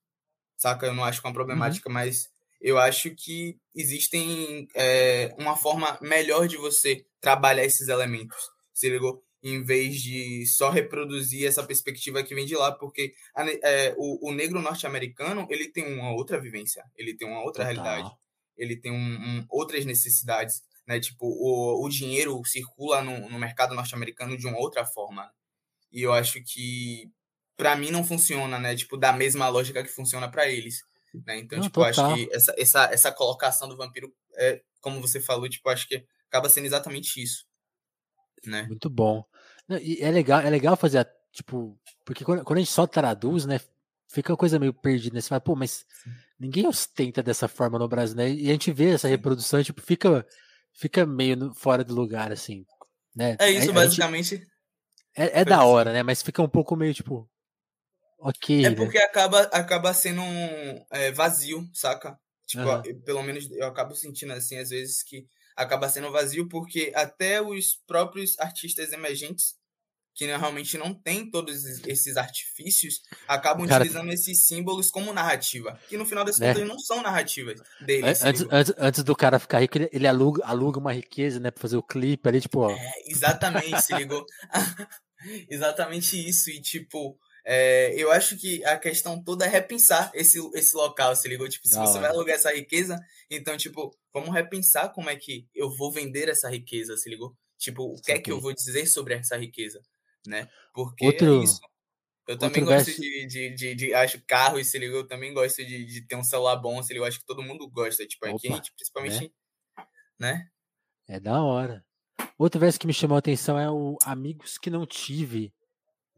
[0.56, 0.86] saca?
[0.86, 1.34] Eu não acho que é uma uhum.
[1.34, 1.94] problemática, uhum.
[1.94, 2.30] mas
[2.62, 8.38] eu acho que existem é, uma forma melhor de você trabalhar esses elementos,
[8.72, 9.22] se ligou?
[9.42, 14.28] Em vez de só reproduzir essa perspectiva que vem de lá, porque a, é, o,
[14.28, 17.84] o, negro norte-americano ele tem uma outra vivência, ele tem uma outra Total.
[17.84, 18.16] realidade,
[18.56, 21.00] ele tem um, um, outras necessidades, né?
[21.00, 25.28] Tipo, o, o dinheiro circula no, no mercado norte-americano de uma outra forma.
[25.90, 27.10] E eu acho que
[27.56, 28.76] para mim não funciona, né?
[28.76, 30.84] Tipo, da mesma lógica que funciona para eles.
[31.14, 31.38] Né?
[31.38, 32.12] Então, Não, tipo, total.
[32.12, 36.04] acho que essa, essa, essa colocação do vampiro, é, como você falou, tipo, acho que
[36.28, 37.44] acaba sendo exatamente isso.
[38.46, 38.62] Né?
[38.64, 39.24] Muito bom.
[39.80, 43.60] E é legal, é legal fazer, tipo, porque quando, quando a gente só traduz, né,
[44.12, 45.20] fica uma coisa meio perdida, né?
[45.20, 45.86] Você fala, pô, mas
[46.38, 48.30] ninguém ostenta dessa forma no Brasil, né?
[48.30, 50.26] E a gente vê essa reprodução e, tipo, fica,
[50.74, 52.66] fica meio fora do lugar, assim,
[53.14, 53.36] né?
[53.38, 54.34] É isso, a, basicamente.
[54.34, 54.52] A gente,
[55.16, 56.02] é, é da hora, né?
[56.02, 57.28] Mas fica um pouco meio, tipo,
[58.22, 58.64] Ok.
[58.64, 58.76] É né?
[58.76, 62.16] porque acaba, acaba sendo um, é, vazio, saca?
[62.46, 63.00] Tipo, uhum.
[63.04, 67.74] pelo menos eu acabo sentindo assim, às vezes, que acaba sendo vazio, porque até os
[67.86, 69.54] próprios artistas emergentes,
[70.14, 75.78] que realmente não tem todos esses artifícios, acabam Cara, utilizando esses símbolos como narrativa.
[75.88, 76.52] Que no final das né?
[76.52, 78.22] contas não são narrativas deles.
[78.22, 81.50] Antes, antes, antes, do cara ficar rico, ele, ele, aluga, aluga uma riqueza, né?
[81.50, 82.60] Pra fazer o clipe ali, tipo.
[82.60, 82.70] Ó.
[82.70, 84.24] É, exatamente, se ligou?
[85.48, 86.50] exatamente isso.
[86.50, 91.26] E tipo é, eu acho que a questão toda é repensar esse, esse local, se
[91.28, 91.48] ligou?
[91.48, 95.74] Tipo, se você vai alugar essa riqueza, então, tipo, vamos repensar como é que eu
[95.76, 97.36] vou vender essa riqueza, se ligou?
[97.58, 99.82] Tipo, o que é que eu vou dizer sobre essa riqueza,
[100.26, 100.48] né?
[100.72, 101.40] Porque Outro...
[101.40, 101.60] é isso.
[102.28, 103.00] Eu também gosto verso...
[103.00, 105.00] de, de, de, de, acho carro, se ligou?
[105.00, 107.06] Eu também gosto de, de ter um celular bom, se ligou?
[107.06, 109.32] Acho que todo mundo gosta, tipo, aqui a gente, principalmente,
[110.18, 110.34] né?
[110.34, 110.48] né?
[111.08, 111.84] É da hora.
[112.38, 115.52] Outro verso que me chamou a atenção é o Amigos que não tive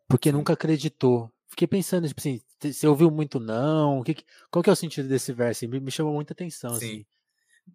[0.08, 1.32] porque nunca acreditou.
[1.48, 4.02] Fiquei pensando, tipo assim, você ouviu muito não?
[4.02, 4.16] Que,
[4.50, 5.68] qual que é o sentido desse verso?
[5.68, 6.76] Me, me chamou muita atenção, Sim.
[6.76, 7.06] assim.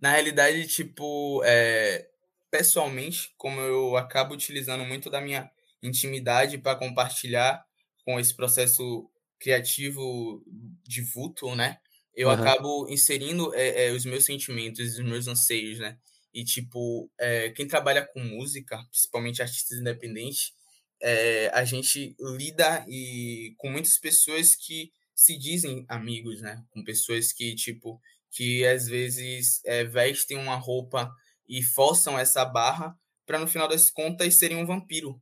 [0.01, 2.09] Na realidade, tipo, é,
[2.51, 5.49] pessoalmente, como eu acabo utilizando muito da minha
[5.81, 7.65] intimidade para compartilhar
[8.05, 10.43] com esse processo criativo
[10.83, 11.77] de vulto, né?
[12.13, 12.33] Eu uhum.
[12.33, 15.97] acabo inserindo é, é, os meus sentimentos, os meus anseios, né?
[16.33, 20.53] E, tipo, é, quem trabalha com música, principalmente artistas independentes,
[21.01, 26.63] é, a gente lida e com muitas pessoas que se dizem amigos, né?
[26.69, 27.99] Com pessoas que, tipo,
[28.31, 31.11] que às vezes é, vestem uma roupa
[31.47, 35.21] e forçam essa barra para no final das contas serem um vampiro,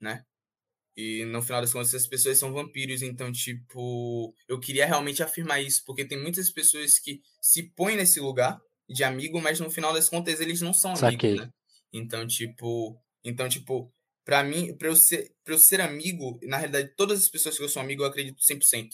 [0.00, 0.24] né?
[0.96, 5.60] E no final das contas as pessoas são vampiros, então tipo, eu queria realmente afirmar
[5.60, 9.92] isso, porque tem muitas pessoas que se põem nesse lugar de amigo, mas no final
[9.92, 11.50] das contas eles não são amigos, né?
[11.92, 13.92] Então, tipo, então tipo,
[14.26, 17.62] para mim, para eu ser, para eu ser amigo, na realidade, todas as pessoas que
[17.62, 18.88] eu sou amigo, eu acredito 100%.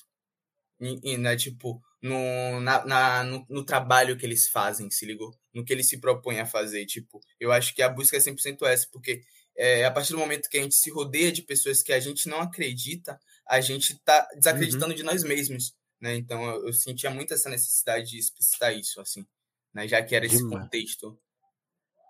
[0.78, 5.34] E, e né, tipo, no, na, na no, no, trabalho que eles fazem, se ligou?
[5.54, 8.66] No que eles se propõem a fazer, tipo, eu acho que a busca é 100%
[8.66, 9.22] essa, porque
[9.56, 12.28] é, a partir do momento que a gente se rodeia de pessoas que a gente
[12.28, 13.18] não acredita,
[13.48, 14.96] a gente tá desacreditando uhum.
[14.96, 16.14] de nós mesmos, né?
[16.14, 19.24] Então eu, eu, sentia muito essa necessidade de explicitar isso, assim,
[19.72, 19.88] né?
[19.88, 20.64] Já que era esse demais.
[20.64, 21.18] contexto.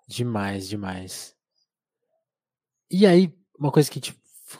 [0.08, 1.36] Demais, demais.
[2.92, 4.14] E aí, uma coisa que te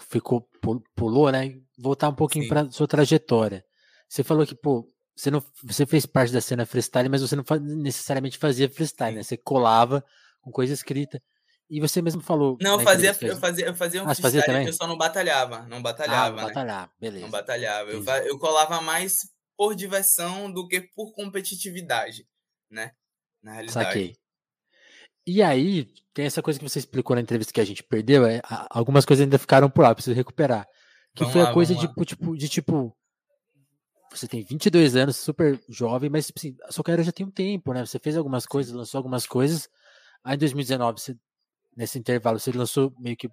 [0.09, 0.49] ficou
[0.95, 1.61] pulou, né?
[1.79, 3.63] Voltar um pouquinho para sua trajetória.
[4.09, 7.45] Você falou que, pô, você não você fez parte da cena freestyle, mas você não
[7.77, 9.23] necessariamente fazia freestyle, né?
[9.23, 10.03] Você colava
[10.41, 11.23] com coisa escrita.
[11.69, 12.57] E você mesmo falou.
[12.61, 15.63] Não, eu fazia, eu fazia, eu fazia um ah, freestyle, fazia eu só não batalhava.
[15.67, 16.41] Não batalhava.
[16.41, 16.49] Ah, né?
[16.49, 17.25] batalhava, beleza.
[17.25, 17.91] Não batalhava.
[17.91, 19.19] Eu, eu colava mais
[19.57, 22.27] por diversão do que por competitividade,
[22.71, 22.93] né?
[23.43, 23.87] Na realidade.
[23.87, 24.22] Saquei.
[25.27, 28.41] E aí, tem essa coisa que você explicou na entrevista que a gente perdeu, é,
[28.71, 30.67] algumas coisas ainda ficaram por lá, preciso recuperar.
[31.15, 32.97] Que vamos foi lá, a coisa de, tipo, de tipo,
[34.11, 37.31] você tem 22 anos, super jovem, mas tipo assim, a sua carreira já tem um
[37.31, 37.85] tempo, né?
[37.85, 39.69] Você fez algumas coisas, lançou algumas coisas.
[40.25, 41.17] Aí em 2019, você,
[41.77, 43.29] nesse intervalo, você lançou meio que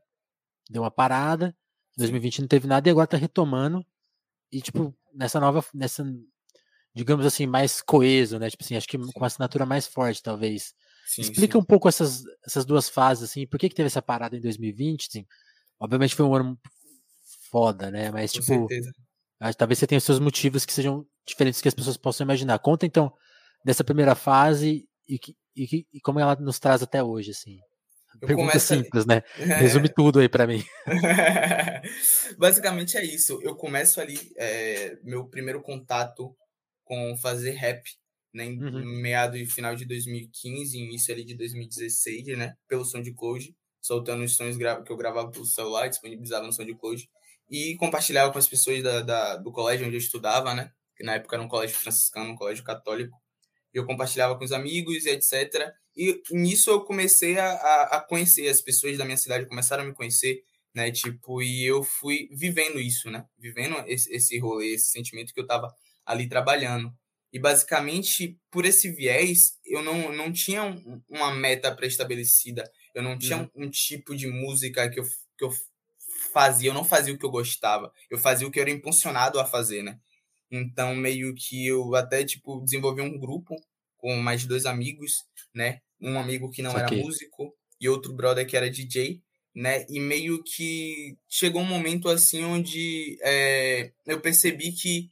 [0.70, 1.56] deu uma parada.
[1.98, 3.86] Em 2020 não teve nada e agora tá retomando.
[4.52, 6.04] E, tipo, nessa nova, nessa,
[6.94, 8.50] digamos assim, mais coeso, né?
[8.50, 10.74] Tipo assim, acho que com uma assinatura mais forte, talvez.
[11.10, 11.58] Sim, Explica sim.
[11.58, 15.08] um pouco essas, essas duas fases, assim, por que, que teve essa parada em 2020?
[15.08, 15.26] Assim?
[15.80, 16.60] Obviamente foi um ano
[17.50, 18.12] foda, né?
[18.12, 18.92] Mas, com tipo, certeza.
[19.58, 22.60] talvez você tenha os seus motivos que sejam diferentes que as pessoas possam imaginar.
[22.60, 23.12] Conta, então,
[23.66, 25.20] dessa primeira fase e,
[25.56, 27.58] e, e como ela nos traz até hoje, assim.
[28.22, 29.16] Eu Pergunta simples, ali.
[29.16, 29.24] né?
[29.58, 30.64] Resume tudo aí para mim.
[32.38, 33.40] Basicamente é isso.
[33.42, 36.36] Eu começo ali, é, meu primeiro contato
[36.84, 37.82] com fazer rap
[38.34, 39.02] né, em uhum.
[39.02, 44.58] meado e final de 2015, início ali de 2016, né, pelo SoundCloud, soltando os sons
[44.58, 47.10] que eu gravava pelo celular, disponibilizava no SoundCloud,
[47.50, 51.16] e compartilhava com as pessoas da, da, do colégio onde eu estudava, né, que na
[51.16, 53.18] época era um colégio franciscano, um colégio católico,
[53.74, 55.72] e eu compartilhava com os amigos e etc.
[55.96, 59.94] E nisso eu comecei a, a conhecer as pessoas da minha cidade, começaram a me
[59.94, 65.34] conhecer, né, tipo, e eu fui vivendo isso, né, vivendo esse, esse rolê, esse sentimento
[65.34, 65.74] que eu tava
[66.06, 66.92] ali trabalhando.
[67.32, 72.70] E basicamente, por esse viés, eu não, não tinha um, uma meta pré-estabelecida.
[72.94, 73.50] Eu não tinha uhum.
[73.56, 75.04] um, um, tipo de música que eu,
[75.38, 75.52] que eu
[76.34, 76.70] fazia.
[76.70, 77.92] Eu não fazia o que eu gostava.
[78.10, 80.00] Eu fazia o que eu era impulsionado a fazer, né?
[80.52, 83.56] Então, meio que eu até, tipo, desenvolvi um grupo
[83.98, 85.82] com mais dois amigos, né?
[86.02, 89.22] Um amigo que não era músico e outro brother que era DJ,
[89.54, 89.86] né?
[89.88, 95.12] E meio que chegou um momento, assim, onde é, eu percebi que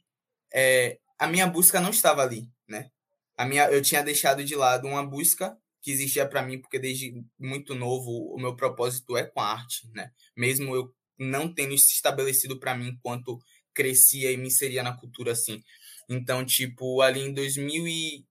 [0.52, 2.90] é, a minha busca não estava ali, né?
[3.36, 7.24] A minha, eu tinha deixado de lado uma busca que existia para mim, porque desde
[7.38, 10.10] muito novo o meu propósito é com a arte, né?
[10.36, 13.38] Mesmo eu não tendo se estabelecido para mim enquanto
[13.74, 15.62] crescia e me inseria na cultura assim.
[16.08, 18.24] Então, tipo, ali em 2000 e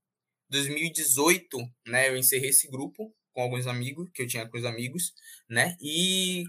[0.50, 5.14] 2018, né, eu encerrei esse grupo com alguns amigos, que eu tinha com os amigos,
[5.48, 5.78] né?
[5.80, 6.44] E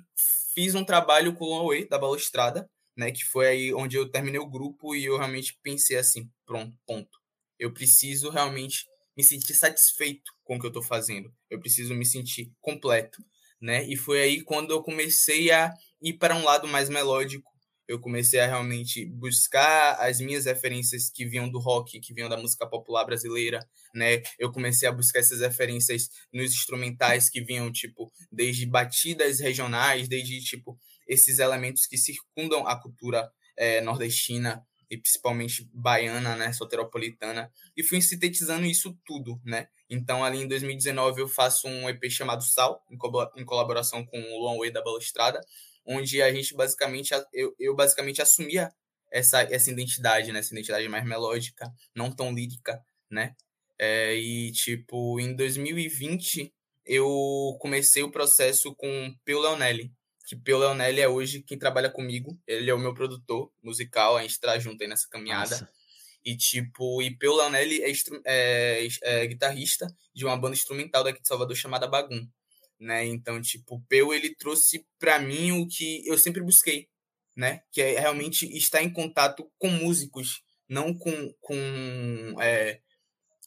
[0.55, 3.13] fiz um trabalho com o Way da Balustrada, né?
[3.13, 7.17] Que foi aí onde eu terminei o grupo e eu realmente pensei assim, pronto, ponto.
[7.57, 8.85] Eu preciso realmente
[9.17, 11.33] me sentir satisfeito com o que eu estou fazendo.
[11.49, 13.25] Eu preciso me sentir completo,
[13.61, 13.85] né?
[13.89, 17.49] E foi aí quando eu comecei a ir para um lado mais melódico.
[17.87, 22.37] Eu comecei a realmente buscar as minhas referências que vinham do rock, que vinham da
[22.37, 24.23] música popular brasileira, né?
[24.39, 30.39] Eu comecei a buscar essas referências nos instrumentais que vinham tipo desde batidas regionais, desde
[30.43, 37.83] tipo esses elementos que circundam a cultura é, nordestina e principalmente baiana, né, soteropolitana, e
[37.83, 39.69] fui sintetizando isso tudo, né?
[39.91, 44.19] Então, ali em 2019, eu faço um EP chamado Sal, em, co em colaboração com
[44.19, 45.41] o Long Way da Balustrada,
[45.85, 48.73] onde a gente basicamente, eu, eu basicamente assumia
[49.11, 53.35] essa, essa identidade, né, essa identidade mais melódica, não tão lírica, né?
[53.79, 56.53] É, e, tipo, em 2020,
[56.85, 59.93] eu comecei o processo com Pio Leonelli,
[60.29, 62.39] que Pio Leonelli é hoje quem trabalha comigo.
[62.47, 65.53] Ele é o meu produtor musical, a gente tá junto aí nessa caminhada.
[65.53, 65.71] Nossa.
[66.23, 67.91] E, tipo, e Pio Leonelli é,
[68.27, 72.29] é, é, guitarrista de uma banda instrumental daqui de Salvador chamada Bagum,
[72.79, 73.07] né?
[73.07, 76.91] Então, tipo, o Peu, ele trouxe para mim o que eu sempre busquei,
[77.35, 77.63] né?
[77.73, 82.81] Que é realmente estar em contato com músicos, não com, com, é,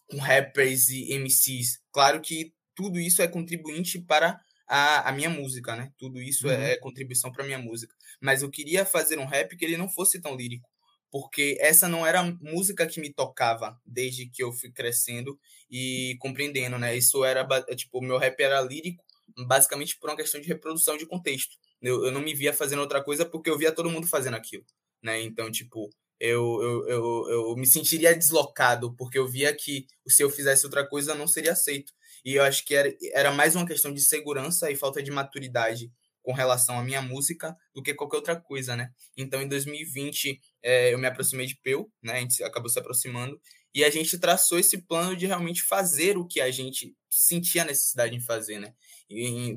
[0.08, 1.80] com rappers e MCs.
[1.92, 4.42] Claro que tudo isso é contribuinte para
[4.74, 5.92] a, a minha música, né?
[5.98, 6.64] Tudo isso é, uhum.
[6.64, 7.94] é, contribuição para minha música.
[8.22, 10.70] Mas eu queria fazer um rap que ele não fosse tão lírico,
[11.12, 15.38] porque essa não era a música que me tocava desde que eu fui crescendo
[15.70, 16.96] e compreendendo, né?
[16.96, 19.04] Isso era tipo, o meu rap era lírico,
[19.46, 21.58] basicamente por uma questão de reprodução de contexto.
[21.82, 24.64] Eu, eu não me via fazendo outra coisa porque eu via todo mundo fazendo aquilo,
[25.04, 25.22] né?
[25.22, 30.30] Então, tipo, eu, eu, eu, eu me sentiria deslocado, porque eu via que se eu
[30.30, 31.92] fizesse outra coisa não seria aceito.
[32.24, 35.92] E eu acho que era, era mais uma questão de segurança e falta de maturidade
[36.22, 38.92] com relação à minha música do que qualquer outra coisa, né?
[39.18, 42.14] Então, em 2020, é, eu me aproximei de Peu, né?
[42.14, 43.40] A gente acabou se aproximando
[43.74, 48.16] e a gente traçou esse plano de realmente fazer o que a gente sentia necessidade
[48.16, 48.74] em fazer, né?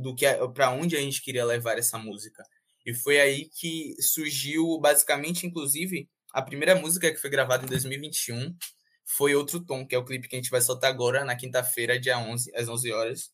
[0.01, 2.43] Do que para onde a gente queria levar essa música.
[2.87, 8.55] E foi aí que surgiu, basicamente, inclusive, a primeira música que foi gravada em 2021
[9.05, 11.99] foi Outro Tom, que é o clipe que a gente vai soltar agora, na quinta-feira,
[11.99, 13.31] dia 11, às 11 horas.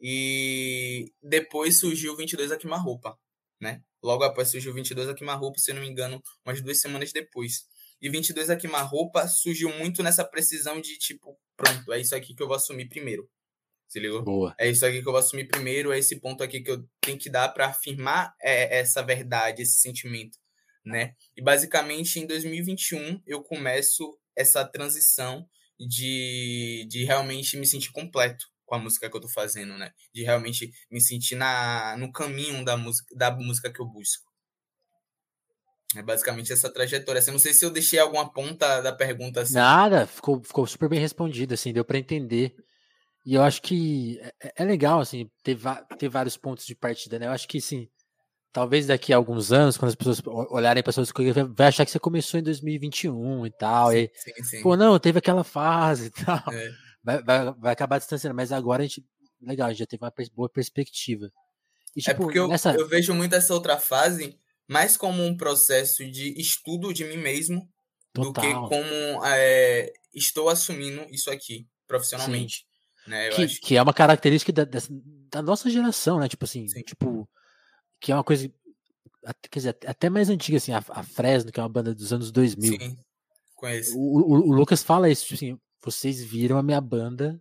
[0.00, 3.18] E depois surgiu 22 a Queima-Roupa,
[3.60, 3.82] né?
[4.02, 7.66] Logo após surgiu 22 a Queima-Roupa, se eu não me engano, umas duas semanas depois.
[8.00, 12.42] E 22 a Queima-Roupa surgiu muito nessa precisão de, tipo, pronto, é isso aqui que
[12.42, 13.28] eu vou assumir primeiro.
[13.86, 14.22] Se ligou?
[14.22, 14.54] Boa.
[14.58, 17.18] É isso aqui que eu vou assumir primeiro, é esse ponto aqui que eu tenho
[17.18, 20.38] que dar para afirmar é, essa verdade, esse sentimento,
[20.84, 21.14] né?
[21.36, 25.46] E basicamente em 2021 eu começo essa transição
[25.78, 29.90] de, de realmente me sentir completo com a música que eu tô fazendo, né?
[30.14, 34.30] De realmente me sentir na, no caminho da música, da música que eu busco.
[35.96, 37.18] É basicamente essa trajetória.
[37.18, 39.40] Assim, não sei se eu deixei alguma ponta da pergunta.
[39.40, 39.54] Assim.
[39.54, 42.54] Nada, ficou, ficou super bem respondido, assim, deu para entender.
[43.26, 45.58] E eu acho que é, é legal, assim, ter,
[45.98, 47.26] ter vários pontos de partida, né?
[47.26, 47.88] Eu acho que, assim,
[48.52, 51.90] talvez daqui a alguns anos, quando as pessoas olharem para suas coisas, vai achar que
[51.90, 53.90] você começou em 2021 e tal.
[53.90, 54.62] Sim, e, sim, sim.
[54.62, 56.52] Pô, não, teve aquela fase e tal.
[56.52, 56.72] É.
[57.02, 59.04] Vai, vai, vai acabar distanciando, mas agora a gente.
[59.40, 61.30] Legal, a gente já teve uma boa perspectiva.
[61.96, 62.74] E, é tipo, é porque eu, nessa...
[62.74, 67.68] eu vejo muito essa outra fase mais como um processo de estudo de mim mesmo
[68.12, 68.32] Total.
[68.32, 72.66] do que como é, estou assumindo isso aqui profissionalmente.
[73.06, 73.30] Né?
[73.30, 73.60] Que, que...
[73.60, 76.28] que, é uma característica da, da, nossa geração, né?
[76.28, 76.82] Tipo assim, Sim.
[76.82, 77.28] tipo
[78.00, 78.50] que é uma coisa
[79.50, 82.32] quer dizer, até mais antiga, assim, a, a Fresno, que é uma banda dos anos
[82.32, 82.72] 2000.
[82.72, 82.96] Sim,
[83.54, 83.98] conheço.
[83.98, 87.40] O, o, o Lucas fala isso, tipo assim, vocês viram a minha banda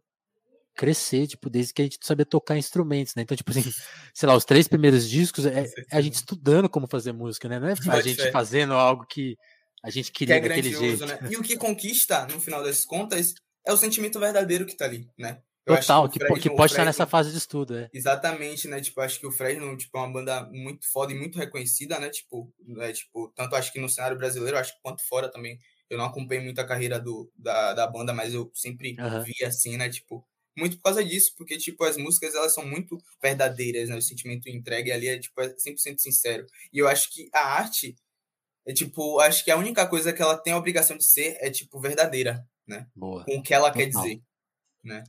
[0.75, 3.23] crescer, tipo, desde que a gente sabia tocar instrumentos, né?
[3.23, 3.63] Então, tipo assim,
[4.13, 7.59] sei lá, os três primeiros discos é, é a gente estudando como fazer música, né?
[7.59, 9.37] Não é a gente fazendo algo que
[9.83, 11.05] a gente queria que é daquele jeito.
[11.05, 11.19] Né?
[11.29, 13.33] E o que conquista, no final das contas,
[13.65, 15.41] é o sentimento verdadeiro que tá ali, né?
[15.65, 17.89] Total, que, que, Fresno, que, pode estar nessa fase de estudo, é.
[17.93, 18.81] Exatamente, né?
[18.81, 22.09] Tipo, acho que o Fresno tipo, é uma banda muito foda e muito reconhecida, né?
[22.09, 25.59] Tipo, é, tipo, tanto acho que no cenário brasileiro, acho que quanto fora também.
[25.89, 29.23] Eu não acompanhei muito a carreira do, da, da banda, mas eu sempre uhum.
[29.23, 29.89] vi assim, né?
[29.89, 30.23] Tipo,
[30.55, 33.95] muito por causa disso, porque, tipo, as músicas, elas são muito verdadeiras, né?
[33.95, 36.45] O sentimento entregue ali é, tipo, é 100% sincero.
[36.71, 37.95] E eu acho que a arte,
[38.67, 41.49] é, tipo, acho que a única coisa que ela tem a obrigação de ser é,
[41.49, 42.87] tipo, verdadeira, né?
[42.95, 43.23] Boa.
[43.23, 43.81] Com o que ela Total.
[43.81, 44.21] quer dizer,
[44.83, 45.03] né?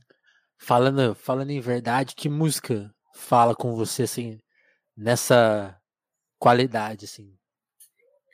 [0.63, 4.39] Falando, falando em verdade, que música fala com você, assim,
[4.95, 5.75] nessa
[6.37, 7.35] qualidade, assim?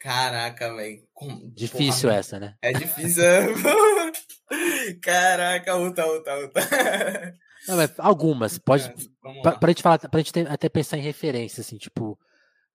[0.02, 1.08] Caraca, velho.
[1.54, 2.56] Difícil Porra, essa, né?
[2.62, 3.24] É difícil.
[5.02, 6.62] Caraca, outra, outra, outra.
[7.68, 8.58] Não, mas algumas.
[8.58, 8.92] Pode.
[9.42, 12.18] Pra, pra gente falar, pra gente ter, até pensar em referências, assim, tipo,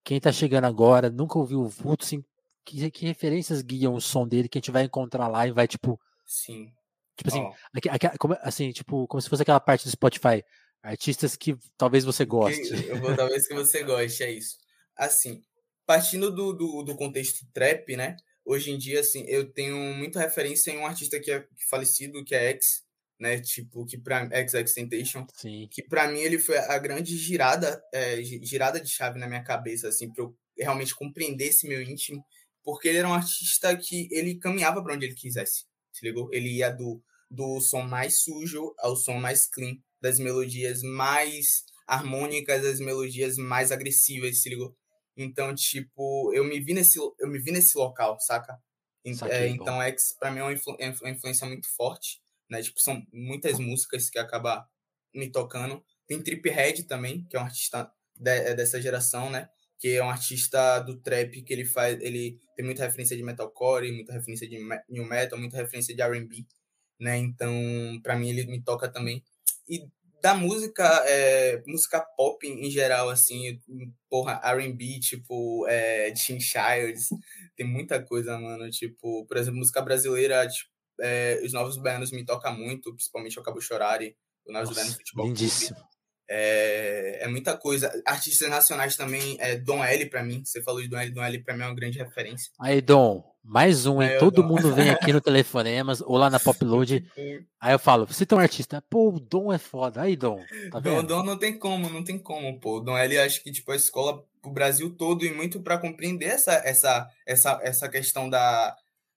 [0.03, 2.23] quem tá chegando agora, nunca ouviu o Vulto, assim,
[2.65, 5.67] que, que referências guiam o som dele que a gente vai encontrar lá e vai,
[5.67, 5.99] tipo.
[6.25, 6.71] Sim.
[7.15, 8.37] Tipo assim, oh.
[8.41, 10.43] assim, tipo, como se fosse aquela parte do Spotify.
[10.81, 12.73] Artistas que talvez você goste.
[12.87, 14.57] eu vou, talvez que você goste, é isso.
[14.97, 15.41] Assim,
[15.85, 18.17] partindo do, do, do, contexto trap, né?
[18.45, 22.35] Hoje em dia, assim, eu tenho muita referência em um artista que é falecido, que
[22.35, 22.83] é X,
[23.17, 23.39] né?
[23.39, 25.25] Tipo, que pra X Extentation.
[25.33, 25.69] Sim.
[25.71, 29.87] Que pra mim ele foi a grande girada, é, girada de chave na minha cabeça,
[29.87, 32.23] assim, pra eu realmente compreender esse meu íntimo.
[32.63, 36.29] Porque ele era um artista que ele caminhava para onde ele quisesse, se ligou?
[36.33, 42.61] Ele ia do do som mais sujo ao som mais clean, das melodias mais harmônicas,
[42.61, 44.75] das melodias mais agressivas, se ligou?
[45.17, 48.57] Então, tipo, eu me vi nesse, eu me vi nesse local, saca?
[49.29, 52.61] é, então, X, pra mim, é uma, influ, é uma influência muito forte, né?
[52.61, 54.63] Tipo, são muitas músicas que acabam
[55.13, 55.83] me tocando.
[56.07, 59.49] Tem Trip Head também, que é um artista de, é dessa geração, né?
[59.79, 63.91] Que é um artista do trap que ele faz, ele tem muita referência de metalcore,
[63.91, 64.57] muita referência de
[64.89, 66.45] new metal, muita referência de R&B,
[66.99, 67.17] né?
[67.17, 67.51] Então,
[68.01, 69.23] para mim ele me toca também.
[69.67, 69.87] E
[70.23, 73.59] da música, é, música pop em geral, assim,
[74.09, 77.09] porra, R&B, tipo, é, Teen Childs,
[77.57, 80.71] tem muita coisa, mano, tipo, por exemplo, música brasileira, tipo,
[81.01, 84.15] é, os Novos Baianos me toca muito, principalmente o Acabo Chorare,
[84.47, 85.75] o Novos Baianos Futebol Lindíssimo.
[85.75, 85.92] Clube.
[86.29, 87.91] É, é muita coisa.
[88.05, 90.43] Artistas nacionais também, é Dom L para mim.
[90.43, 92.51] Você falou de Dom L, Dom L pra mim é uma grande referência.
[92.59, 94.17] Aí, Dom, mais um, hein?
[94.19, 94.47] Todo Dom.
[94.47, 97.05] mundo vem aqui no Telefonemas ou lá na Popload.
[97.59, 100.01] aí eu falo, você tem um artista, pô, o Dom é foda.
[100.01, 100.39] Aí, Dom,
[100.71, 101.03] tá vendo?
[101.03, 102.79] Dom, Dom não tem como, não tem como, pô.
[102.79, 106.53] Dom L, acho que tipo, a escola pro Brasil todo e muito para compreender essa,
[106.65, 108.75] essa, essa, essa questão da,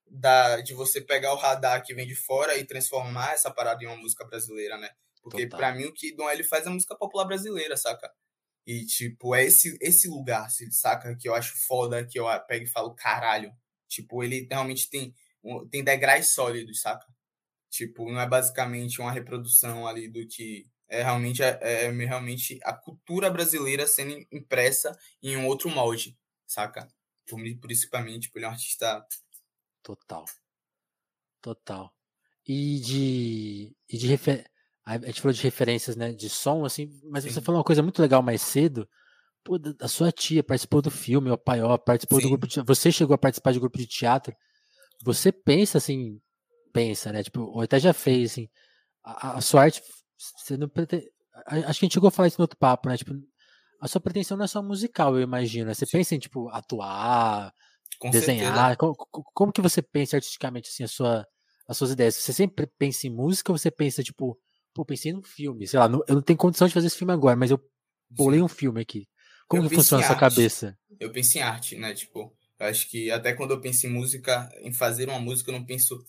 [0.09, 3.87] da, de você pegar o radar que vem de fora e transformar essa parada em
[3.87, 4.89] uma música brasileira, né?
[5.31, 8.13] Porque para mim o que Dom L faz é música popular brasileira, saca?
[8.65, 11.17] E, tipo, é esse, esse lugar, saca?
[11.17, 13.53] Que eu acho foda, que eu pego e falo, caralho.
[13.89, 15.13] Tipo, ele realmente tem,
[15.71, 17.07] tem degraus sólidos, saca?
[17.71, 22.73] Tipo, não é basicamente uma reprodução ali do que é realmente, é, é realmente a
[22.73, 26.17] cultura brasileira sendo impressa em um outro molde,
[26.47, 26.87] saca?
[27.29, 29.05] Por, principalmente, tipo, ele é um artista.
[29.83, 30.25] Total.
[31.41, 31.93] Total.
[32.47, 33.77] E de.
[33.89, 34.49] E de refer...
[34.87, 36.13] A gente falou de referências, né?
[36.13, 37.31] De som, assim, mas Sim.
[37.31, 38.89] você falou uma coisa muito legal mais cedo.
[39.43, 42.27] Pô, da sua tia participou do filme, o Paió, participou Sim.
[42.27, 42.63] do grupo de...
[42.63, 44.33] Você chegou a participar de grupo de teatro.
[45.05, 46.21] Você pensa assim,
[46.73, 47.25] pensa, né?
[47.25, 48.49] Tipo, ou até já fez, assim,
[49.05, 49.83] a, a sua arte,
[50.17, 51.11] você não pretende...
[51.47, 52.97] Acho que a gente chegou a falar isso no outro papo, né?
[52.97, 53.13] Tipo,
[53.81, 55.67] a sua pretensão não é só musical, eu imagino.
[55.67, 55.75] Né?
[55.75, 55.99] Você Sim.
[55.99, 57.53] pensa em, tipo, atuar,
[57.99, 58.77] Com desenhar.
[58.77, 58.95] Como,
[59.35, 61.27] como, que você pensa artisticamente, assim, a sua,
[61.69, 62.15] as suas ideias?
[62.15, 64.39] Você sempre pensa em música ou você pensa, tipo,
[64.77, 67.35] pô, pensei num filme, sei lá, eu não tenho condição de fazer esse filme agora,
[67.35, 67.59] mas eu
[68.15, 69.09] pulei um filme aqui.
[69.49, 70.77] Como eu que funciona a sua cabeça?
[71.01, 71.95] Eu penso em arte, né?
[71.95, 75.59] Tipo, eu acho que até quando eu penso em música, em fazer uma música, eu
[75.59, 76.05] não penso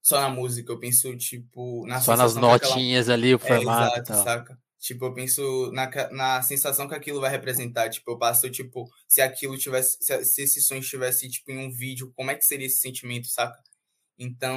[0.00, 3.26] só na música, eu penso, tipo, na Só nas notinhas daquela...
[3.26, 3.96] ali, o é, formato.
[3.96, 4.58] É, exato, saca?
[4.78, 7.88] Tipo, eu penso na, na sensação que aquilo vai representar.
[7.88, 11.70] Tipo, eu passo, tipo, se aquilo tivesse, se, se esse sonho estivesse, tipo, em um
[11.70, 13.58] vídeo, como é que seria esse sentimento, saca?
[14.18, 14.54] Então,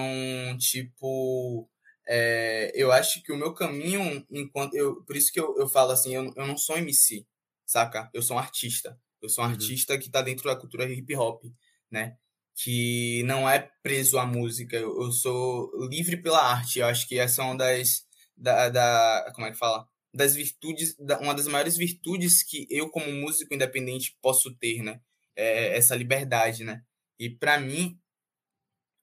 [0.59, 1.69] tipo,
[2.07, 5.91] é, eu acho que o meu caminho, enquanto eu, por isso que eu, eu falo
[5.91, 7.25] assim, eu, eu não sou MC,
[7.65, 8.09] saca?
[8.13, 8.99] Eu sou um artista.
[9.21, 9.53] Eu sou um uhum.
[9.53, 11.43] artista que tá dentro da cultura hip hop,
[11.89, 12.17] né?
[12.55, 14.75] Que não é preso à música.
[14.75, 16.79] Eu, eu sou livre pela arte.
[16.79, 18.05] Eu acho que essa é uma das.
[18.37, 19.87] Da, da, como é que fala?
[20.15, 25.01] das virtudes, uma das maiores virtudes que eu, como músico independente, posso ter, né?
[25.35, 26.81] É essa liberdade, né?
[27.19, 27.99] E para mim,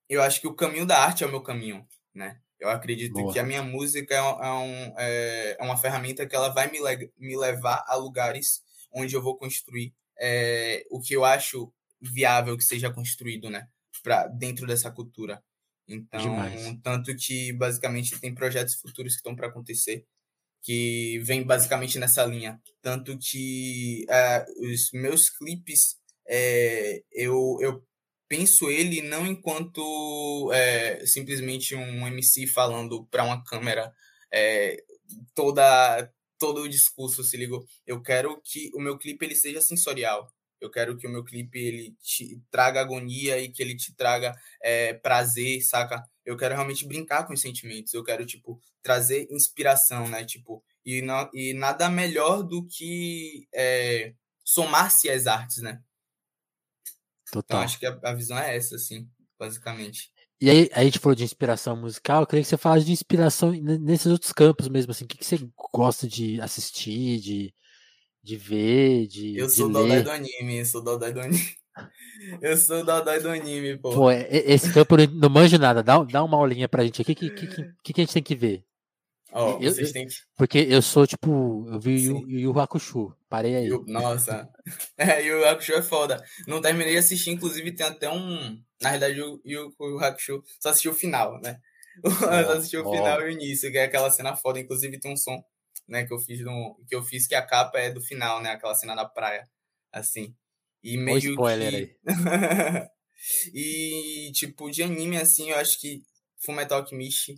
[0.09, 2.41] eu acho que o caminho da arte é o meu caminho, né?
[2.63, 3.33] Eu acredito Boa.
[3.33, 7.13] que a minha música é, um, é, é, uma ferramenta que ela vai me, le
[7.19, 12.63] me levar a lugares onde eu vou construir é, o que eu acho viável que
[12.63, 13.67] seja construído, né?
[14.01, 15.43] Pra, dentro dessa cultura.
[15.89, 16.79] Então, Demais.
[16.85, 20.07] tanto que basicamente tem projetos futuros que estão para acontecer
[20.63, 22.63] que vem basicamente nessa linha.
[22.81, 25.97] Tanto que uh, os meus clipes,
[26.29, 27.85] é, eu, eu
[28.33, 33.93] penso ele não enquanto é, simplesmente um MC falando para uma câmera
[34.33, 34.83] é,
[35.35, 37.63] toda todo o discurso, se ligou?
[37.87, 40.33] Eu quero que o meu clipe ele seja sensorial.
[40.59, 44.35] Eu quero que o meu clipe ele te traga agonia e que ele te traga
[44.63, 46.03] é, prazer, saca?
[46.25, 47.93] Eu quero realmente brincar com os sentimentos.
[47.93, 50.25] Eu quero, tipo, trazer inspiração, né?
[50.25, 55.83] Tipo, e, não, e nada melhor do que é, somar-se às artes, né?
[57.33, 57.59] Então, Total.
[57.59, 59.09] Então, acho que a, a, visão é essa, assim,
[59.39, 60.11] basicamente.
[60.41, 63.53] E aí, a gente falou de inspiração musical, eu queria que você falasse de inspiração
[63.53, 65.39] nesses outros campos mesmo, assim, o que, que você
[65.73, 67.55] gosta de assistir, de,
[68.23, 69.37] de ver, de.
[69.37, 71.57] Eu sou de dodói do anime, eu sou dodói do anime.
[72.41, 73.91] Eu sou dodói do anime, pô.
[73.91, 75.83] Pô, esse campo não manjo nada.
[75.83, 77.13] Dá, dá uma aulinha pra gente aqui.
[77.13, 77.47] O que, que,
[77.83, 78.65] que, que, a gente tem que ver?
[79.35, 80.15] Oh, eu, vocês têm que...
[80.37, 83.17] Porque eu sou, tipo, eu vi o Yu Hakusho.
[83.29, 83.67] Parei aí.
[83.67, 84.49] Yu, nossa.
[84.99, 86.23] é, Yu Hakusho é foda.
[86.47, 88.63] Não terminei de assistir, inclusive tem até um.
[88.81, 91.59] Na verdade, o Yu, Yu Hakusho só assisti o final, né?
[92.03, 92.91] Oh, só assisti o oh.
[92.91, 94.59] final e o início, que é aquela cena foda.
[94.59, 95.45] Inclusive tem um som
[95.89, 98.51] né, que eu fiz no, que eu fiz que a capa é do final, né,
[98.51, 99.49] aquela cena da praia,
[99.93, 100.35] assim.
[100.83, 101.77] E meio o spoiler que...
[101.77, 102.89] aí.
[103.55, 106.03] e tipo de anime assim, eu acho que
[106.45, 107.35] Fullmetal Alchemist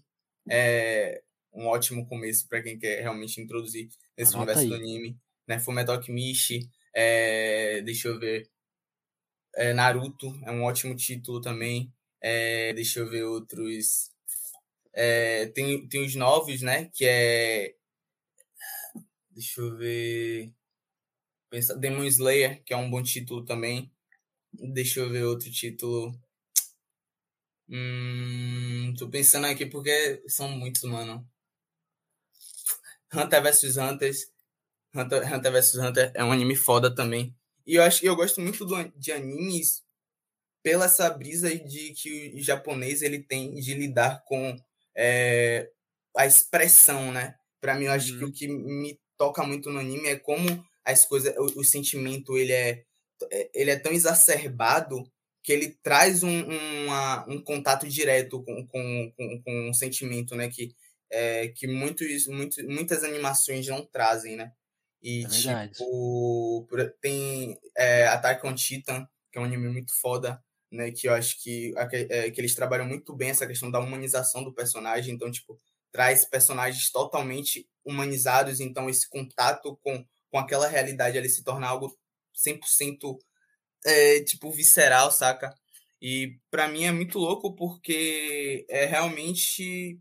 [0.48, 1.22] é
[1.54, 4.68] um ótimo começo para quem quer realmente introduzir esse Anota universo aí.
[4.68, 5.58] do anime, né?
[5.58, 7.80] Fullmetal Alchemist, é...
[7.82, 8.50] deixa eu ver,
[9.56, 11.92] é, Naruto é um ótimo título também.
[12.20, 14.10] É, deixa eu ver outros.
[14.92, 16.90] É, tem, tem os novos, né?
[16.92, 17.74] Que é
[19.34, 20.52] Deixa eu ver.
[21.50, 23.92] Pensa, Demon Slayer, que é um bom título também.
[24.52, 26.12] Deixa eu ver outro título.
[27.68, 31.28] Hum, tô pensando aqui porque são muitos, mano.
[33.16, 34.12] Hunter vs Hunter.
[34.94, 37.34] Hunter, Hunter vs Hunter é um anime foda também.
[37.66, 39.82] E eu acho que eu gosto muito do, de animes
[40.62, 44.56] pela essa brisa de que o japonês ele tem de lidar com
[44.96, 45.70] é,
[46.16, 47.34] a expressão, né?
[47.60, 48.18] Para mim, eu acho uhum.
[48.18, 52.36] que o que me toca muito no anime é como as coisas, o, o sentimento
[52.36, 52.84] ele é,
[53.30, 55.02] é, ele é tão exacerbado
[55.42, 56.44] que ele traz um,
[56.84, 60.48] uma, um contato direto com, com, com, com um sentimento, né?
[60.48, 60.74] Que,
[61.14, 64.52] é, que muitos, muitos, muitas animações não trazem, né?
[65.00, 66.66] E, é tipo,
[67.00, 70.42] tem é, Attack on Titan, que é um anime muito foda,
[70.72, 70.90] né?
[70.90, 71.72] Que eu acho que,
[72.10, 75.14] é, que eles trabalham muito bem essa questão da humanização do personagem.
[75.14, 75.56] Então, tipo,
[75.92, 81.96] traz personagens totalmente humanizados, então esse contato com, com aquela realidade ali se tornar algo
[82.34, 83.16] 100%
[83.86, 85.54] é, tipo visceral, saca?
[86.02, 90.00] E para mim é muito louco porque é realmente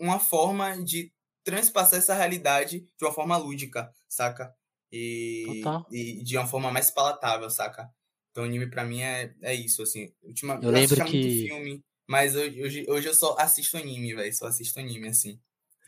[0.00, 1.12] uma forma de
[1.44, 4.52] transpassar essa realidade de uma forma lúdica, saca?
[4.92, 7.88] E, e de uma forma mais palatável, saca?
[8.30, 10.12] Então, anime pra mim é, é isso, assim.
[10.22, 11.16] Ultima, eu, lembro que...
[11.18, 14.34] muito filme, mas hoje, hoje, eu só assisto anime, velho.
[14.34, 15.38] Só assisto anime, assim.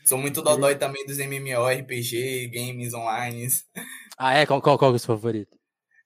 [0.04, 3.48] Sou muito dodói também dos MMO, RPG, games online.
[4.18, 4.46] Ah, é?
[4.46, 5.56] Qual, qual, qual é o seu favorito?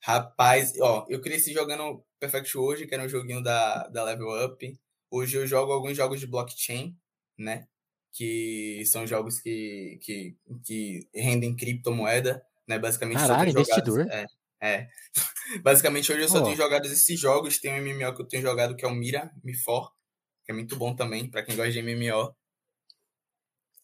[0.02, 4.80] Rapaz, ó, eu cresci jogando Perfect hoje, que era um joguinho da, da Level Up.
[5.10, 6.96] Hoje eu jogo alguns jogos de blockchain,
[7.38, 7.66] né?
[8.16, 12.78] Que são jogos que, que, que rendem criptomoeda, né?
[12.78, 13.18] Basicamente.
[13.18, 14.06] Caralho, investidor.
[14.10, 14.24] É,
[14.60, 14.88] é.
[15.62, 16.44] Basicamente, hoje eu só oh.
[16.44, 17.58] tenho jogado esses jogos.
[17.58, 19.88] Tem um MMO que eu tenho jogado que é o Mira, Mi4,
[20.44, 22.34] que é muito bom também, para quem gosta de MMO.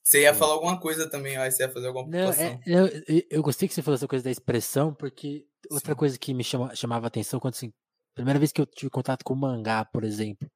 [0.02, 2.88] Você ia falar alguma coisa também, ó, você ia fazer alguma Não, é, eu,
[3.30, 5.98] eu gostei que você falou essa coisa da expressão, porque outra Sim.
[5.98, 7.72] coisa que me chama, chamava atenção quando assim,
[8.14, 10.50] primeira vez que eu tive contato com o mangá, por exemplo,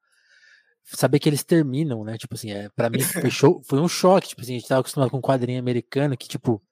[0.87, 2.17] saber que eles terminam, né?
[2.17, 4.81] Tipo assim, é, para mim foi, show, foi um choque, tipo assim, a gente tava
[4.81, 6.63] acostumado com um quadrinho americano que tipo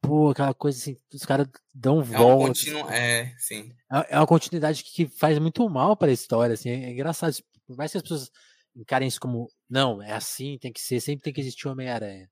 [0.00, 2.48] pô, aquela coisa assim, os caras dão é volta.
[2.48, 2.88] Continu...
[2.90, 3.72] É, sim.
[3.92, 7.32] É, é uma continuidade que faz muito mal para a história, assim, é, engraçado.
[7.32, 8.30] Tipo, por mais que as pessoas
[8.74, 12.30] encarem isso como, não, é assim, tem que ser, sempre tem que existir o Homem-Aranha.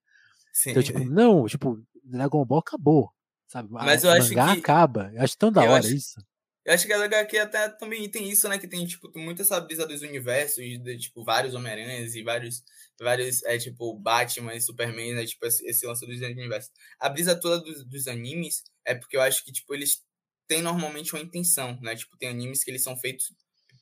[0.66, 3.10] Então, tipo, não, tipo, Dragon Ball acabou,
[3.48, 3.68] sabe?
[3.72, 4.38] Mas a, eu acho que...
[4.38, 5.10] acaba.
[5.12, 5.94] Eu acho tão da eu hora acho...
[5.94, 6.24] isso.
[6.64, 8.58] Eu acho que a HQ até também tem isso, né?
[8.58, 12.62] Que tem, tipo, muito essa brisa dos universos, de, tipo, vários Homem-Aranhas e vários,
[12.98, 15.26] vários, é, tipo, Batman e Superman, né?
[15.26, 16.72] Tipo, esse, esse lance dos universos.
[16.98, 20.02] A brisa toda dos, dos animes é porque eu acho que, tipo, eles
[20.48, 21.94] têm normalmente uma intenção, né?
[21.96, 23.34] Tipo, tem animes que eles são feitos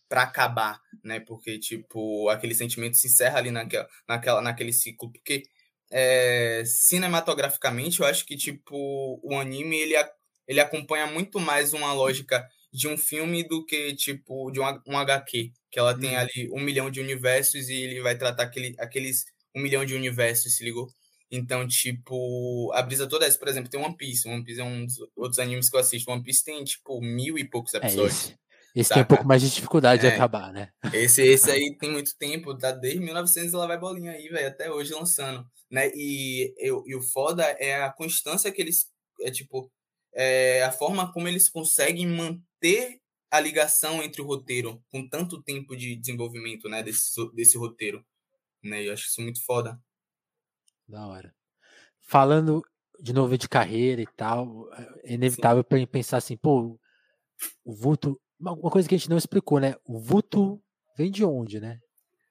[0.09, 1.20] para acabar, né?
[1.20, 5.12] Porque, tipo, aquele sentimento se encerra ali naquela, naquela, naquele ciclo.
[5.12, 5.45] Porque,
[5.89, 9.95] é, cinematograficamente, eu acho que, tipo, o anime, ele,
[10.49, 14.99] ele acompanha muito mais uma lógica de um filme do que, tipo, de um, um
[14.99, 15.53] HQ.
[15.70, 16.18] Que ela tem hum.
[16.18, 20.57] ali um milhão de universos e ele vai tratar aquele, aqueles um milhão de universos,
[20.57, 20.89] se ligou?
[21.31, 23.39] Então, tipo, a brisa toda é essa.
[23.39, 24.29] Por exemplo, tem One Piece.
[24.29, 26.11] One Piece é um dos outros animes que eu assisto.
[26.11, 28.31] One Piece tem, tipo, mil e poucos é episódios.
[28.31, 28.43] É
[28.75, 28.95] esse saca?
[28.95, 30.09] tem um pouco mais de dificuldade é.
[30.09, 30.70] de acabar, né?
[30.93, 34.49] Esse, esse aí tem muito tempo, tá desde 1900 e lá vai bolinha aí, velho,
[34.49, 35.91] até hoje lançando, né?
[35.95, 38.87] E, eu, e o foda é a constância que eles,
[39.20, 39.70] é tipo,
[40.14, 45.42] é a forma como eles conseguem manter ter a ligação entre o roteiro com tanto
[45.42, 48.04] tempo de desenvolvimento, né, desse, desse roteiro,
[48.62, 48.86] né?
[48.86, 49.80] Eu acho isso muito foda.
[50.86, 51.34] Da hora.
[52.02, 52.62] Falando
[53.00, 56.78] de novo de carreira e tal, é inevitável para pensar assim, pô,
[57.64, 59.74] o vulto, uma coisa que a gente não explicou, né?
[59.84, 60.62] O vulto
[60.96, 61.80] vem de onde, né?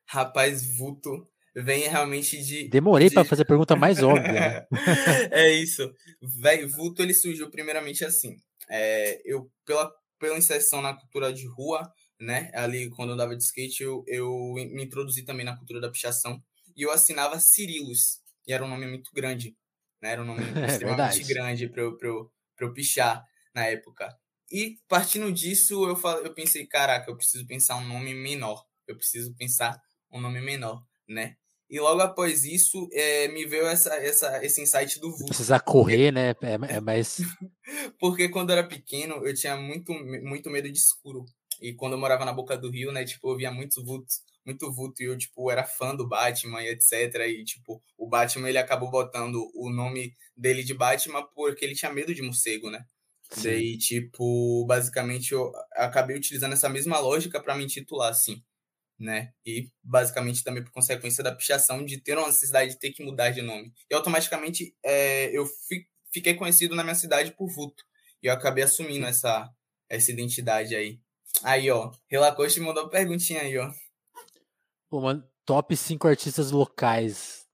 [0.07, 2.69] Rapaz, vulto vem realmente de.
[2.69, 3.15] Demorei de...
[3.15, 4.31] para fazer a pergunta mais óbvia.
[4.31, 4.67] Né?
[5.31, 5.91] é isso.
[6.21, 8.37] Véi, vulto ele surgiu primeiramente assim.
[8.69, 9.91] É, eu, pela
[10.21, 12.51] pela inserção na cultura de rua, né?
[12.53, 16.41] Ali, quando eu andava de skate, eu, eu me introduzi também na cultura da pichação.
[16.77, 19.57] E eu assinava Cirilos, e era um nome muito grande,
[20.01, 20.11] né?
[20.11, 21.23] Era um nome é, extremamente verdade.
[21.23, 24.15] grande para eu, eu, eu pichar na época.
[24.51, 28.63] E partindo disso, eu, falei, eu pensei, caraca, eu preciso pensar um nome menor.
[28.87, 31.35] Eu preciso pensar um nome menor, né?
[31.71, 35.27] E logo após isso, é, me veio essa, essa, esse insight do vulto.
[35.27, 36.31] Precisa correr, né?
[36.41, 37.21] É, é mais.
[37.97, 41.23] Porque quando eu era pequeno, eu tinha muito, muito medo de escuro.
[41.61, 43.05] E quando eu morava na boca do rio, né?
[43.05, 45.01] Tipo, eu via muitos vultos, muito vulto.
[45.01, 46.91] E eu, tipo, era fã do Batman e etc.
[47.29, 51.93] E, tipo, o Batman, ele acabou botando o nome dele de Batman porque ele tinha
[51.93, 52.83] medo de morcego, né?
[53.31, 53.43] Sim.
[53.43, 58.43] Daí, tipo, basicamente eu acabei utilizando essa mesma lógica para me intitular assim
[59.01, 59.33] né?
[59.45, 63.31] E basicamente também por consequência da pichação de ter uma necessidade de ter que mudar
[63.31, 63.73] de nome.
[63.89, 67.83] E automaticamente é, eu fi, fiquei conhecido na minha cidade por Vuto.
[68.21, 69.49] E eu acabei assumindo essa,
[69.89, 70.99] essa identidade aí.
[71.43, 73.71] Aí, ó, Relacoste mandou uma perguntinha aí, ó.
[74.89, 77.47] Pô, mano, top 5 artistas locais.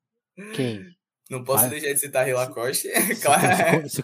[0.55, 0.85] Quem?
[1.29, 1.71] Não posso Vai.
[1.71, 2.89] deixar de citar Relacoste.
[3.21, 3.89] claro.
[3.89, 4.03] Se, se,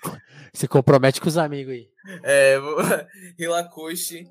[0.54, 1.90] se, compromete com os amigos aí.
[2.24, 2.58] É,
[3.38, 4.28] Relacoste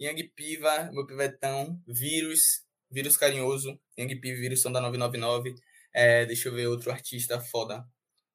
[0.00, 5.54] Yang Piva, meu pivetão, Vírus, Vírus Carinhoso, Yang Piva e Vírus são da 999.
[5.92, 7.84] É, deixa eu ver outro artista foda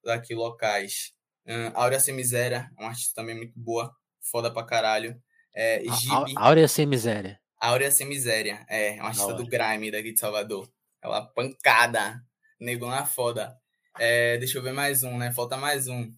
[0.04, 1.14] daqui locais.
[1.48, 3.92] Um, Áurea Sem Miséria, um artista também muito boa,
[4.22, 5.20] foda pra caralho.
[5.56, 6.34] É, Gibi.
[6.36, 7.40] Áurea Sem Miséria.
[7.60, 10.70] Áurea Sem Miséria, é, um artista do grime daqui de Salvador.
[11.02, 12.22] É uma pancada,
[12.60, 13.58] nego na foda.
[13.98, 15.32] É, deixa eu ver mais um, né?
[15.32, 16.12] Falta mais um.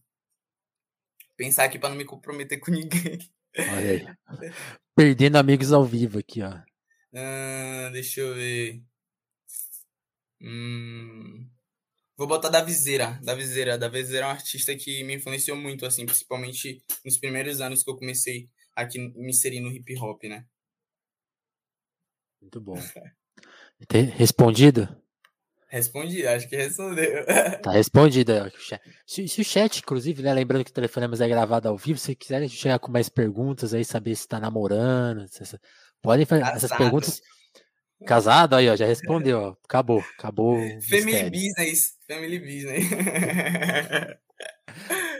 [1.37, 3.19] Pensar aqui pra não me comprometer com ninguém.
[3.57, 4.07] Olha aí.
[4.97, 6.59] Perdendo amigos ao vivo aqui, ó.
[7.13, 8.81] Ah, deixa eu ver.
[10.41, 11.47] Hum...
[12.17, 13.19] Vou botar da Viseira.
[13.23, 13.77] Da Viseira.
[13.77, 17.91] Da Viseira é um artista que me influenciou muito, assim, principalmente nos primeiros anos que
[17.91, 20.47] eu comecei aqui me inserir no hip hop, né?
[22.41, 22.73] Muito bom.
[24.17, 24.99] Respondido?
[25.69, 27.25] Respondi, acho que respondeu.
[27.61, 28.33] Tá respondido.
[29.05, 32.15] Se, se o chat, inclusive, né, lembrando que o telefonema é gravado ao vivo, se
[32.15, 35.43] quiserem chegar com mais perguntas aí, saber se tá namorando, se,
[36.01, 37.21] podem fazer essas perguntas.
[38.05, 39.55] Casado, aí, ó, já respondeu, ó.
[39.65, 40.55] Acabou, acabou.
[40.87, 41.97] Family business.
[42.07, 42.85] Family business.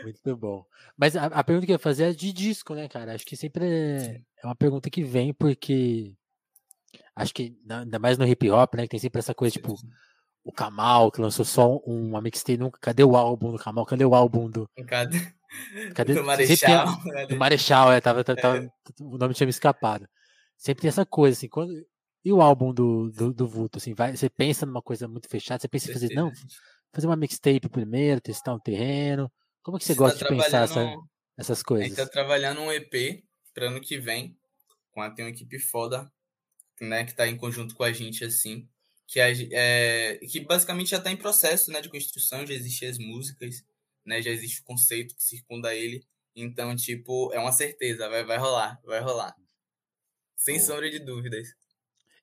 [0.04, 0.64] Muito bom.
[0.96, 3.14] Mas a, a, pergunta que eu ia fazer é de disco, né, cara?
[3.14, 6.14] Acho que sempre é, é uma pergunta que vem porque
[7.16, 9.74] acho que ainda mais no hip hop, né, que tem sempre essa coisa tipo
[10.48, 13.84] o Kamal que lançou só uma mixtape, nunca, cadê o álbum do Kamal?
[13.84, 15.18] Cadê o álbum do Cadê?
[15.94, 17.02] Cadê do Marechal?
[17.02, 18.70] Tem, do Marechal, é, tava, tava, é.
[18.98, 20.08] o nome tinha me escapado.
[20.56, 21.70] Sempre tem essa coisa assim, quando
[22.24, 25.60] e o álbum do, do, do Vulto, assim, vai, você pensa numa coisa muito fechada,
[25.60, 26.32] você pensa em fazer, não,
[26.92, 29.30] fazer uma mixtape primeiro, testar um terreno.
[29.62, 30.96] Como que você, você gosta tá de pensar essa,
[31.36, 31.86] essas coisas?
[31.86, 33.22] A gente tá trabalhando um EP
[33.52, 34.34] para ano que vem,
[34.92, 36.10] com a, tem uma equipe foda,
[36.80, 38.66] né, que tá em conjunto com a gente, assim,
[39.08, 43.64] que, é, que basicamente já tá em processo, né, de construção, já existem as músicas,
[44.04, 46.06] né, já existe o conceito que circunda ele,
[46.36, 49.34] então, tipo, é uma certeza, vai, vai rolar, vai rolar.
[50.36, 51.48] Sem sombra de dúvidas.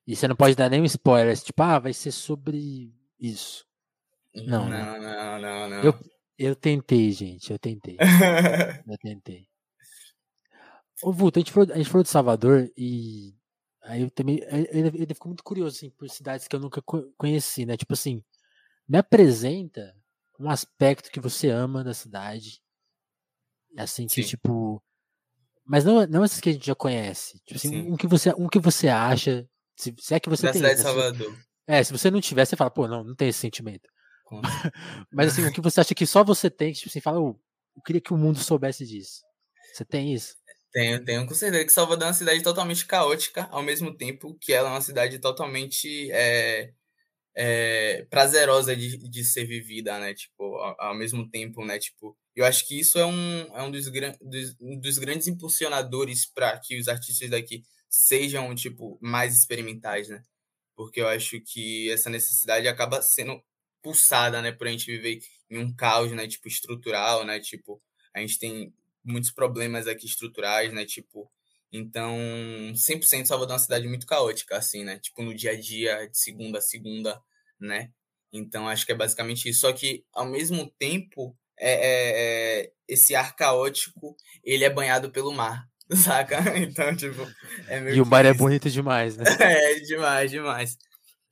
[0.06, 3.66] E você não pode dar nenhum spoiler, tipo, ah, vai ser sobre isso.
[4.32, 4.80] Não, né?
[4.80, 5.68] não, não, não.
[5.68, 5.82] não.
[5.82, 5.94] Eu,
[6.38, 7.96] eu tentei, gente, eu tentei.
[8.88, 9.48] eu tentei.
[11.02, 13.34] Ô, Vulto, a gente, falou, a gente falou de Salvador e
[13.86, 14.40] aí eu também.
[14.48, 16.82] Ele, ele ficou muito curioso, assim, por cidades que eu nunca
[17.16, 17.76] conheci, né?
[17.76, 18.22] Tipo assim,
[18.88, 19.94] me apresenta
[20.38, 22.60] um aspecto que você ama da cidade.
[23.76, 24.28] Assim, que, Sim.
[24.28, 24.82] tipo.
[25.64, 27.40] Mas não, não esses que a gente já conhece.
[27.44, 30.52] Tipo assim, um que, você, um que você acha se, se é que você da
[30.52, 30.60] tem.
[30.60, 31.38] Cidade de Salvador.
[31.66, 33.88] É, se você não tiver, você fala, pô, não, não tem esse sentimento.
[35.12, 37.38] Mas assim, o que você acha que só você tem, que tipo, você fala, oh,
[37.76, 39.22] eu queria que o mundo soubesse disso.
[39.72, 40.36] Você tem isso?
[40.72, 44.52] Tenho, tenho com certeza que Salvador é uma cidade totalmente caótica, ao mesmo tempo que
[44.52, 46.72] ela é uma cidade totalmente é,
[47.36, 50.14] é, prazerosa de, de ser vivida, né?
[50.14, 51.78] Tipo, ao, ao, mesmo tempo, né?
[51.78, 53.90] Tipo, eu acho que isso é um, é um dos,
[54.20, 60.22] dos, dos grandes impulsionadores para que os artistas daqui sejam, tipo, mais experimentais, né?
[60.74, 63.42] Porque eu acho que essa necessidade acaba sendo
[63.82, 64.52] pulsada, né?
[64.52, 66.26] Por a gente viver em um caos, né?
[66.26, 67.38] Tipo, estrutural, né?
[67.40, 67.80] Tipo,
[68.14, 68.72] a gente tem
[69.06, 70.84] muitos problemas aqui estruturais, né?
[70.84, 71.30] Tipo,
[71.72, 72.16] então,
[72.74, 74.98] 100% Salvador é uma cidade muito caótica, assim, né?
[74.98, 77.20] Tipo, no dia a dia, de segunda a segunda,
[77.60, 77.90] né?
[78.32, 79.60] Então, acho que é basicamente isso.
[79.60, 85.32] Só que, ao mesmo tempo, é, é, é, esse ar caótico, ele é banhado pelo
[85.32, 86.58] mar, Saca?
[86.58, 87.26] Então, tipo.
[87.68, 89.24] É meio e o mar é bonito demais, né?
[89.40, 90.76] é, demais, demais.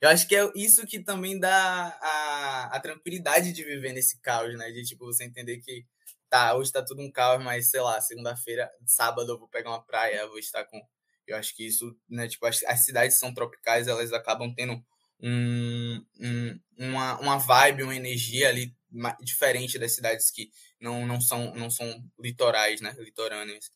[0.01, 4.57] Eu acho que é isso que também dá a, a tranquilidade de viver nesse caos,
[4.57, 4.71] né?
[4.71, 5.85] De, tipo, você entender que
[6.29, 9.83] tá, hoje tá tudo um caos, mas sei lá, segunda-feira, sábado eu vou pegar uma
[9.83, 10.81] praia, eu vou estar com.
[11.27, 12.27] Eu acho que isso, né?
[12.27, 14.83] Tipo, as, as cidades são tropicais, elas acabam tendo
[15.19, 18.75] um, um, uma, uma vibe, uma energia ali
[19.21, 22.95] diferente das cidades que não, não, são, não são litorais, né?
[22.99, 23.71] Litorâneas.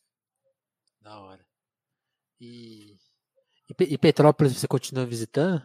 [1.00, 1.44] Da hora.
[2.40, 2.96] E,
[3.80, 5.62] e, Petrópolis você continua visitando?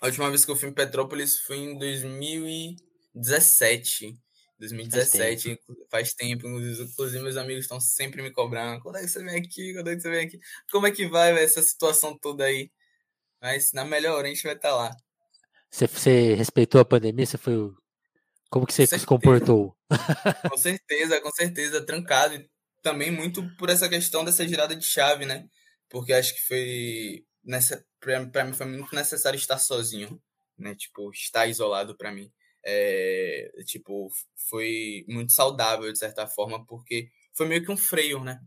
[0.00, 4.14] A última vez que eu fui em Petrópolis foi em 2017.
[4.58, 5.86] 2017, faz tempo.
[5.90, 6.48] faz tempo.
[6.48, 8.82] Inclusive, meus amigos estão sempre me cobrando.
[8.82, 9.72] Quando é que você vem aqui?
[9.72, 10.38] Quando é que você vem aqui?
[10.70, 12.70] Como é que vai véio, essa situação toda aí?
[13.40, 14.96] Mas na melhor, a gente vai estar tá lá.
[15.70, 17.26] Você, você respeitou a pandemia?
[17.26, 17.54] Você foi.
[18.50, 19.76] Como que você se comportou?
[20.50, 21.84] Com certeza, com certeza.
[21.84, 22.44] Trancado
[22.82, 25.46] também muito por essa questão dessa girada de chave, né?
[25.88, 30.20] Porque acho que foi nessa para mim foi muito necessário estar sozinho,
[30.56, 30.74] né?
[30.74, 32.32] Tipo, estar isolado para mim.
[32.70, 34.10] É, tipo,
[34.50, 38.38] foi muito saudável de certa forma, porque foi meio que um freio, né?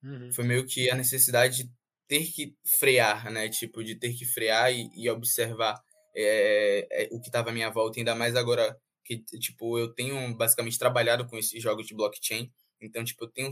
[0.00, 0.32] Uhum.
[0.32, 1.70] Foi meio que a necessidade de
[2.06, 3.48] ter que frear, né?
[3.48, 5.82] Tipo, de ter que frear e, e observar
[6.14, 10.36] é, é, o que estava à minha volta, ainda mais agora que, tipo, eu tenho
[10.36, 12.50] basicamente trabalhado com esses jogos de blockchain,
[12.80, 13.50] então, tipo, eu tenho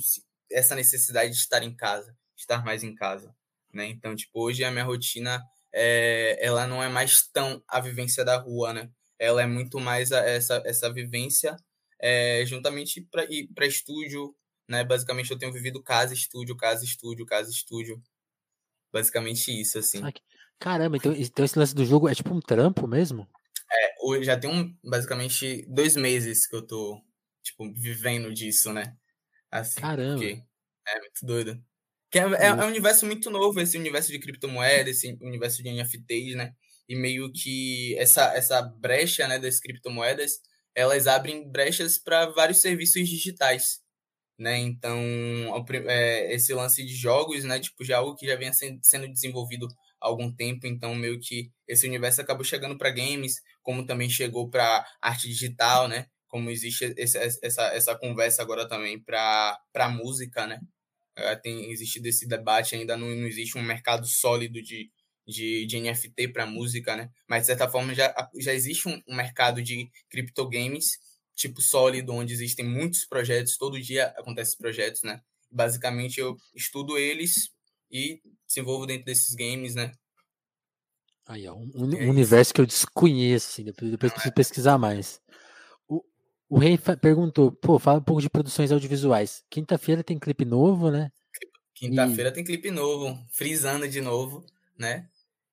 [0.51, 3.35] essa necessidade de estar em casa, estar mais em casa,
[3.73, 3.87] né?
[3.87, 5.43] Então, tipo, hoje a minha rotina,
[5.75, 8.91] é, ela não é mais tão a vivência da rua, né?
[9.23, 11.57] Ela é muito mais a, essa, essa vivência
[12.01, 13.01] é, juntamente
[13.55, 14.35] para estúdio,
[14.69, 14.83] né?
[14.83, 18.03] Basicamente eu tenho vivido casa, estúdio, casa, estúdio, casa, estúdio.
[18.93, 20.03] Basicamente isso, assim.
[20.59, 23.29] Caramba, então, então esse lance do jogo é tipo um trampo mesmo?
[23.71, 27.01] É, já tem um, basicamente dois meses que eu tô,
[27.43, 28.97] tipo, vivendo disso, né?
[29.51, 30.15] Assim, Caramba.
[30.15, 30.43] Porque
[30.89, 31.65] é muito doido.
[32.11, 35.71] Que é, é, é, um universo muito novo, esse universo de criptomoedas, esse universo de
[35.71, 36.55] NFTs, né?
[36.93, 40.33] E meio que essa, essa brecha né, das criptomoedas
[40.75, 43.81] elas abrem brechas para vários serviços digitais,
[44.39, 44.59] né?
[44.59, 44.99] Então,
[45.89, 47.59] é, esse lance de jogos, né?
[47.61, 48.51] Tipo, já é algo que já vem
[48.83, 49.67] sendo desenvolvido
[50.01, 54.51] há algum tempo, então meio que esse universo acabou chegando para games, como também chegou
[54.51, 56.07] para arte digital, né?
[56.29, 60.61] Como existe esse, essa, essa conversa agora também para música, né?
[61.17, 64.91] É, tem existido esse debate, ainda não, não existe um mercado sólido de,
[65.27, 67.11] de, de NFT para música, né?
[67.29, 70.99] Mas de certa forma já, já existe um, um mercado de criptogames
[71.35, 75.21] tipo sólido, onde existem muitos projetos, todo dia acontecem projetos, né?
[75.51, 77.51] Basicamente eu estudo eles
[77.91, 79.93] e desenvolvo dentro desses games, né?
[81.27, 85.21] Aí, ó, um, é universo que eu desconheço, assim, depois, depois preciso pesquisar mais.
[85.89, 86.03] O,
[86.49, 89.45] o Rei perguntou, pô, fala um pouco de produções audiovisuais.
[89.49, 91.11] Quinta-feira tem clipe novo, né?
[91.75, 92.33] Quinta-feira e...
[92.33, 94.45] tem clipe novo, frisando de novo,
[94.77, 95.09] né?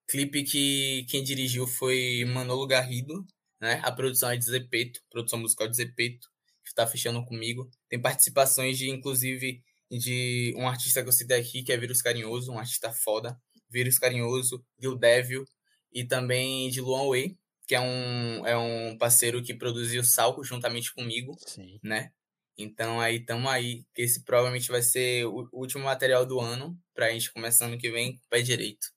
[0.09, 3.27] Clipe que quem dirigiu foi Manolo Garrido,
[3.61, 3.79] né?
[3.83, 6.27] A produção é de Zepeto, produção musical de Zepeto,
[6.63, 7.69] que está fechando comigo.
[7.87, 12.51] Tem participações de, inclusive, de um artista que eu citei aqui, que é Vírus Carinhoso,
[12.51, 13.39] um artista foda.
[13.69, 15.45] Vírus Carinhoso, Gil Devil,
[15.93, 17.37] e também de Luan Wei,
[17.67, 21.79] que é um, é um parceiro que produziu Salco juntamente comigo, Sim.
[21.83, 22.11] né?
[22.57, 27.11] Então aí tamo aí, que esse provavelmente vai ser o último material do ano, pra
[27.11, 28.87] gente começar ano que vem com o pé direito.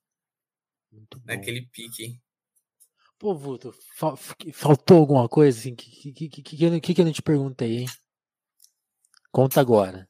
[0.93, 2.21] Muito Naquele pique.
[3.17, 3.73] Pô, Vuto,
[4.53, 5.75] faltou alguma coisa assim?
[5.75, 7.89] Que, que, que, que, que, que eu não te perguntei, hein?
[9.31, 10.07] Conta agora.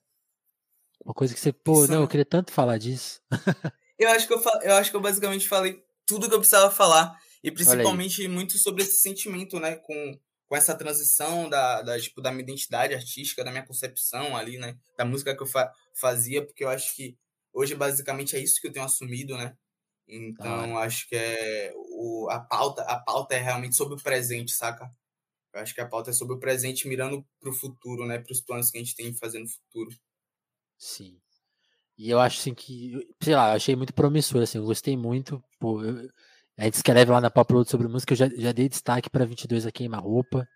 [1.06, 3.22] Uma coisa que você, pô, não, eu queria tanto falar disso.
[4.00, 7.18] eu acho que eu, eu acho que eu basicamente falei tudo que eu precisava falar.
[7.44, 9.76] E principalmente muito sobre esse sentimento, né?
[9.76, 14.58] Com, com essa transição da, da, tipo, da minha identidade artística, da minha concepção ali,
[14.58, 14.78] né?
[14.98, 17.18] Da música que eu fa fazia, porque eu acho que
[17.54, 19.56] hoje basicamente é isso que eu tenho assumido, né?
[20.08, 20.84] Então ah.
[20.84, 24.90] acho que é o, a pauta, a pauta é realmente sobre o presente, saca?
[25.54, 28.18] Eu acho que a pauta é sobre o presente mirando para o futuro, né?
[28.18, 29.96] Para os planos que a gente tem de fazer no futuro.
[30.78, 31.20] Sim.
[31.98, 35.44] E eu acho assim que, sei lá, eu achei muito promissor, assim, eu gostei muito.
[35.60, 36.10] Pô, eu,
[36.58, 39.66] a gente escreve lá na Upload sobre música, eu já, já dei destaque para 22
[39.66, 40.48] a queima-roupa.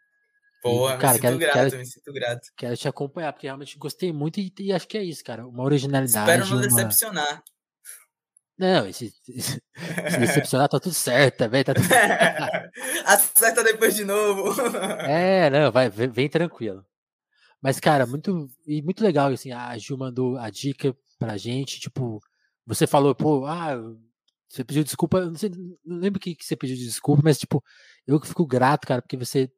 [0.61, 2.47] Pô, cara, me sinto quero, grato, quero, me sinto grato.
[2.57, 5.47] Quero te acompanhar, porque realmente gostei muito e, e acho que é isso, cara.
[5.47, 6.29] Uma originalidade.
[6.29, 6.67] Espero não uma...
[6.67, 7.43] decepcionar.
[8.57, 9.61] Não, se, se,
[10.19, 11.85] decepcionar tá tudo certo, também tá tudo
[13.05, 14.49] Acerta depois de novo.
[15.07, 16.83] é, não, vai, vem, vem, tranquilo.
[17.61, 22.19] Mas, cara, muito, e muito legal, assim, a Gil mandou a dica pra gente, tipo,
[22.65, 23.75] você falou, pô, ah,
[24.49, 25.49] você pediu desculpa, não, sei,
[25.85, 27.63] não lembro o que, que você pediu de desculpa, mas, tipo,
[28.07, 29.51] eu que fico grato, cara, porque você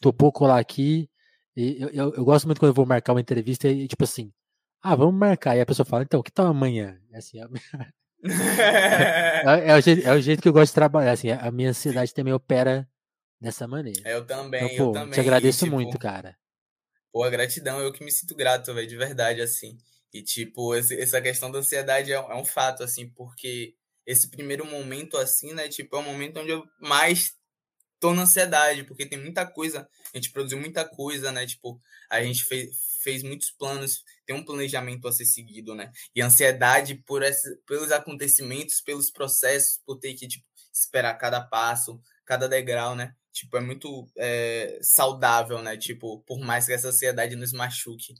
[0.00, 1.08] topou colar aqui,
[1.56, 4.32] e eu, eu, eu, gosto muito quando eu vou marcar uma entrevista e, tipo assim,
[4.82, 6.98] ah, vamos marcar, e a pessoa fala, então, que tal amanhã?
[7.12, 7.46] É assim, é,
[9.46, 11.70] é, é, o jeito, é o jeito que eu gosto de trabalhar, assim, a minha
[11.70, 12.88] ansiedade também opera
[13.40, 14.08] dessa maneira.
[14.08, 15.14] Eu também, então, pô, eu também.
[15.14, 16.38] Te agradeço tipo, muito, cara.
[17.12, 19.76] Pô, gratidão, eu que me sinto grato, velho, de verdade, assim.
[20.12, 23.74] E, tipo, esse, essa questão da ansiedade é, é, um fato, assim, porque
[24.06, 27.34] esse primeiro momento, assim, né, tipo, é o momento onde eu mais
[27.98, 32.22] tô na ansiedade, porque tem muita coisa, a gente produziu muita coisa, né, tipo, a
[32.22, 37.22] gente fez, fez muitos planos, tem um planejamento a ser seguido, né, e ansiedade por
[37.22, 43.14] esse, pelos acontecimentos, pelos processos, por ter que, tipo, esperar cada passo, cada degrau, né,
[43.32, 48.14] tipo, é muito é, saudável, né, tipo, por mais que essa ansiedade nos machuque,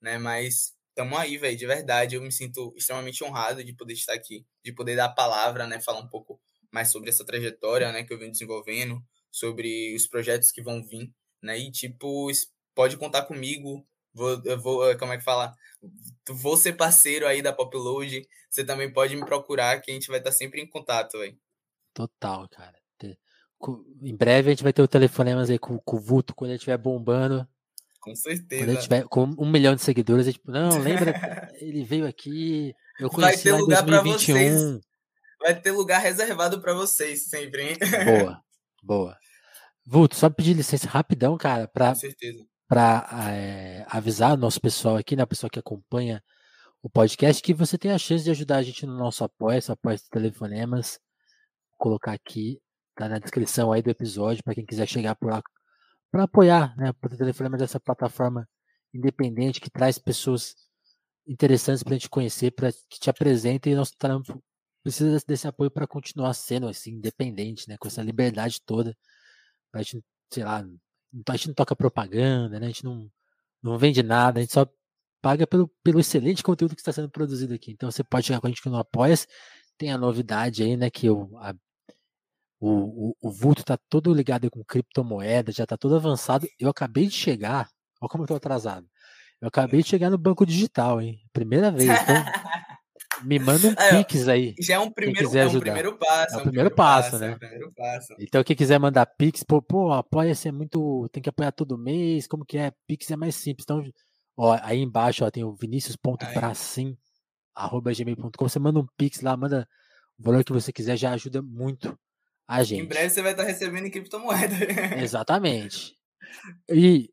[0.00, 2.16] né, mas Tamo aí, velho, de verdade.
[2.16, 5.80] Eu me sinto extremamente honrado de poder estar aqui, de poder dar a palavra, né?
[5.80, 6.40] Falar um pouco
[6.72, 8.02] mais sobre essa trajetória, né?
[8.02, 9.00] Que eu venho desenvolvendo,
[9.30, 11.08] sobre os projetos que vão vir,
[11.40, 11.56] né?
[11.56, 12.28] E, tipo,
[12.74, 13.86] pode contar comigo.
[14.18, 15.54] Vou, vou, eh, como é que fala?
[16.28, 18.26] Vou ser parceiro aí da Popload.
[18.50, 21.38] Você também pode me procurar, que a gente vai estar sempre em contato, velho.
[21.94, 22.76] Total, cara.
[24.02, 26.56] Em breve a gente vai ter o telefonemas aí com, com o Vulto quando ele
[26.56, 27.46] estiver bombando.
[28.00, 28.62] Com certeza.
[28.62, 31.12] Quando ele tiver com um milhão de seguidores, é tipo, não, lembra?
[31.60, 34.80] ele veio aqui, eu conheci Vai ter lugar para vocês.
[35.40, 37.76] Vai ter lugar reservado para vocês sempre, hein?
[38.04, 38.42] Boa,
[38.82, 39.18] boa.
[39.84, 41.94] Vulto, só pedir licença rapidão, cara, para
[42.68, 46.22] para é, avisar o nosso pessoal aqui, né, a pessoa que acompanha
[46.82, 49.72] o podcast, que você tem a chance de ajudar a gente no nosso apoio, esse
[49.72, 51.00] apoio de telefonemas.
[51.70, 52.60] Vou colocar aqui,
[52.94, 55.42] tá na descrição aí do episódio, para quem quiser chegar por lá
[56.10, 58.48] para apoiar, né, o Telefonema dessa plataforma
[58.92, 60.54] independente que traz pessoas
[61.26, 64.42] interessantes para a gente conhecer, para que te apresentem e nosso trampo
[64.82, 68.96] precisa desse, desse apoio para continuar sendo assim independente, né, com essa liberdade toda,
[69.72, 70.02] a gente,
[70.32, 70.64] sei lá,
[71.28, 73.10] a gente não toca propaganda, né, a gente não
[73.62, 74.66] não vende nada, a gente só
[75.20, 77.72] paga pelo, pelo excelente conteúdo que está sendo produzido aqui.
[77.72, 79.14] Então você pode chegar com a gente no Apoia.
[79.76, 81.38] Tem a novidade aí, né, que O,
[82.60, 86.46] o, o vulto tá todo ligado com criptomoeda, já tá todo avançado.
[86.58, 87.68] Eu acabei de chegar,
[88.00, 88.86] olha como eu tô atrasado.
[89.40, 91.20] Eu acabei de chegar no banco digital, hein?
[91.32, 91.88] Primeira vez.
[91.88, 92.24] Então,
[93.22, 94.54] me manda um ó, Pix aí.
[94.60, 96.34] Já é um primeiro, é um primeiro passo.
[96.34, 97.30] É o primeiro passo, né?
[97.30, 98.14] É o primeiro passo.
[98.18, 101.08] Então, quem quiser mandar Pix, pô, pô apoia-se é muito.
[101.12, 102.26] Tem que apoiar todo mês.
[102.26, 102.72] Como que é?
[102.86, 103.64] Pix é mais simples.
[103.64, 103.84] Então,
[104.36, 106.96] ó, aí embaixo ó, tem o vinicius.bracim,
[107.54, 108.48] arroba gmail.com.
[108.48, 109.68] Você manda um Pix lá, manda
[110.18, 111.98] o valor que você quiser, já ajuda muito
[112.46, 112.82] a gente.
[112.82, 114.54] Em breve você vai estar recebendo em criptomoeda.
[115.02, 115.94] Exatamente.
[116.70, 117.10] E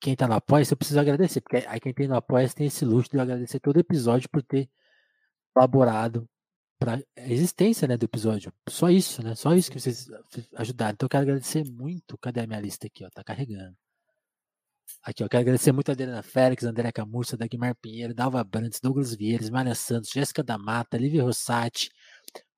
[0.00, 2.84] quem tá no apoia eu preciso agradecer, porque aí quem tem no apoia tem esse
[2.84, 4.68] luxo de eu agradecer todo episódio por ter
[5.54, 6.28] colaborado
[6.78, 8.52] para a existência né, do episódio.
[8.68, 9.34] Só isso, né?
[9.34, 10.08] Só isso que vocês
[10.56, 10.92] ajudaram.
[10.94, 12.16] Então eu quero agradecer muito.
[12.18, 13.04] Cadê a minha lista aqui?
[13.04, 13.10] Ó?
[13.10, 13.76] Tá carregando.
[15.02, 19.14] Aqui, ó, quero agradecer muito a Adriana Félix, André Camurça, Dagmar Pinheiro, Dalva Brandes, Douglas
[19.14, 21.90] Vieira, Maria Santos, Jéssica da Mata, Lívia Rossati,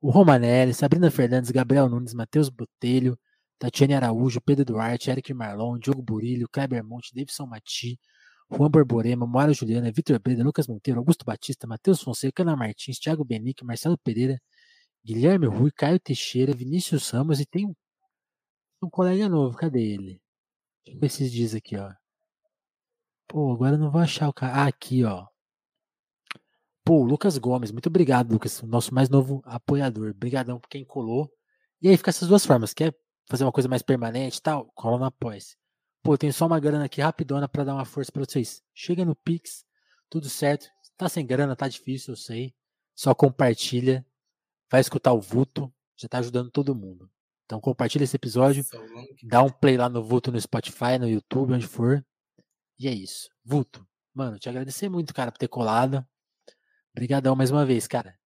[0.01, 3.19] o Romanelli, Sabrina Fernandes, Gabriel Nunes, Matheus Botelho,
[3.59, 7.99] Tatiane Araújo, Pedro Duarte, Eric Marlon, Diogo Burilho, Kleber Monte, Davidson Mati,
[8.55, 13.25] Juan Borborema, Moara Juliana, Vitor Breda, Lucas Monteiro, Augusto Batista, Matheus Fonseca, Ana Martins, Thiago
[13.25, 14.39] Benique, Marcelo Pereira,
[15.03, 20.21] Guilherme Rui, Caio Teixeira, Vinícius Ramos e tem um, colega novo, cadê ele?
[20.85, 21.93] Deixa eu ver esses dias aqui, ó.
[23.27, 24.53] Pô, agora eu não vou achar o cara.
[24.53, 25.27] Ah, aqui, ó.
[26.85, 30.11] Pô, Lucas Gomes, muito obrigado, Lucas, nosso mais novo apoiador.
[30.11, 31.31] Obrigadão por quem colou.
[31.81, 32.75] E aí fica essas duas formas.
[32.75, 32.95] Quer
[33.29, 34.71] fazer uma coisa mais permanente e tal?
[34.75, 35.57] Cola apoia -se.
[36.03, 38.63] Pô, tem só uma grana aqui rapidona para dar uma força para vocês.
[38.75, 39.65] Chega no Pix,
[40.11, 40.69] tudo certo.
[40.97, 42.55] Tá sem grana, tá difícil, eu sei.
[42.95, 44.05] Só compartilha.
[44.71, 45.73] Vai escutar o Vuto.
[45.97, 47.09] Já tá ajudando todo mundo.
[47.45, 48.65] Então compartilha esse episódio.
[49.23, 52.05] Dá um play lá no Vuto no Spotify, no YouTube, onde for.
[52.79, 53.29] E é isso.
[53.45, 56.05] Vuto, mano, te agradecer muito, cara, por ter colado.
[56.91, 58.19] Obrigadão mais uma vez, cara.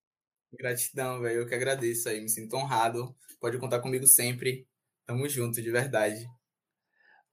[0.53, 1.41] Gratidão, velho.
[1.41, 2.21] Eu que agradeço aí.
[2.21, 3.15] Me sinto honrado.
[3.39, 4.67] Pode contar comigo sempre.
[5.05, 6.27] Tamo junto, de verdade.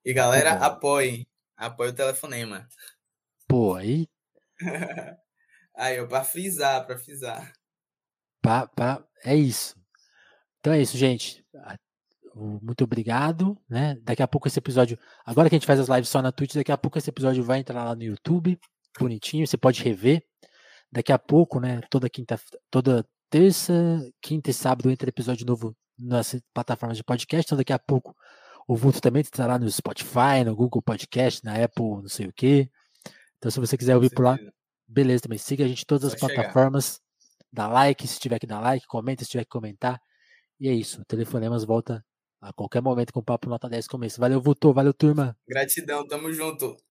[0.05, 1.25] E galera, apoiem.
[1.55, 2.67] Apoie o telefonema.
[3.47, 4.07] Pô, aí.
[5.75, 7.53] aí, ó, pra frisar, pra frisar.
[8.41, 9.05] Pra, pra...
[9.23, 9.75] É isso.
[10.59, 11.45] Então é isso, gente.
[12.35, 13.95] Muito obrigado, né?
[14.01, 14.97] Daqui a pouco esse episódio.
[15.25, 17.43] Agora que a gente faz as lives só na Twitch, daqui a pouco esse episódio
[17.43, 18.59] vai entrar lá no YouTube,
[18.99, 20.23] bonitinho, você pode rever.
[20.91, 21.81] Daqui a pouco, né?
[21.89, 22.39] Toda quinta,
[22.69, 23.73] toda terça,
[24.21, 27.45] quinta e sábado entra episódio novo nas plataformas de podcast.
[27.45, 28.15] Então daqui a pouco
[28.68, 32.70] o Vulto também estará no Spotify, no Google Podcast, na Apple, não sei o que.
[33.38, 34.38] Então se você quiser ouvir por lá,
[34.88, 35.38] beleza também.
[35.38, 36.99] Siga a gente em todas as plataformas.
[37.51, 40.01] Dá like se tiver que dar like, comenta se tiver que comentar.
[40.59, 41.01] E é isso.
[41.01, 42.03] O Telefonemas volta
[42.41, 44.20] a qualquer momento com o Papo Nota 10 começo.
[44.20, 44.74] Valeu, Vulto.
[44.74, 45.38] Valeu, turma.
[45.47, 46.07] Gratidão.
[46.07, 46.78] Tamo junto.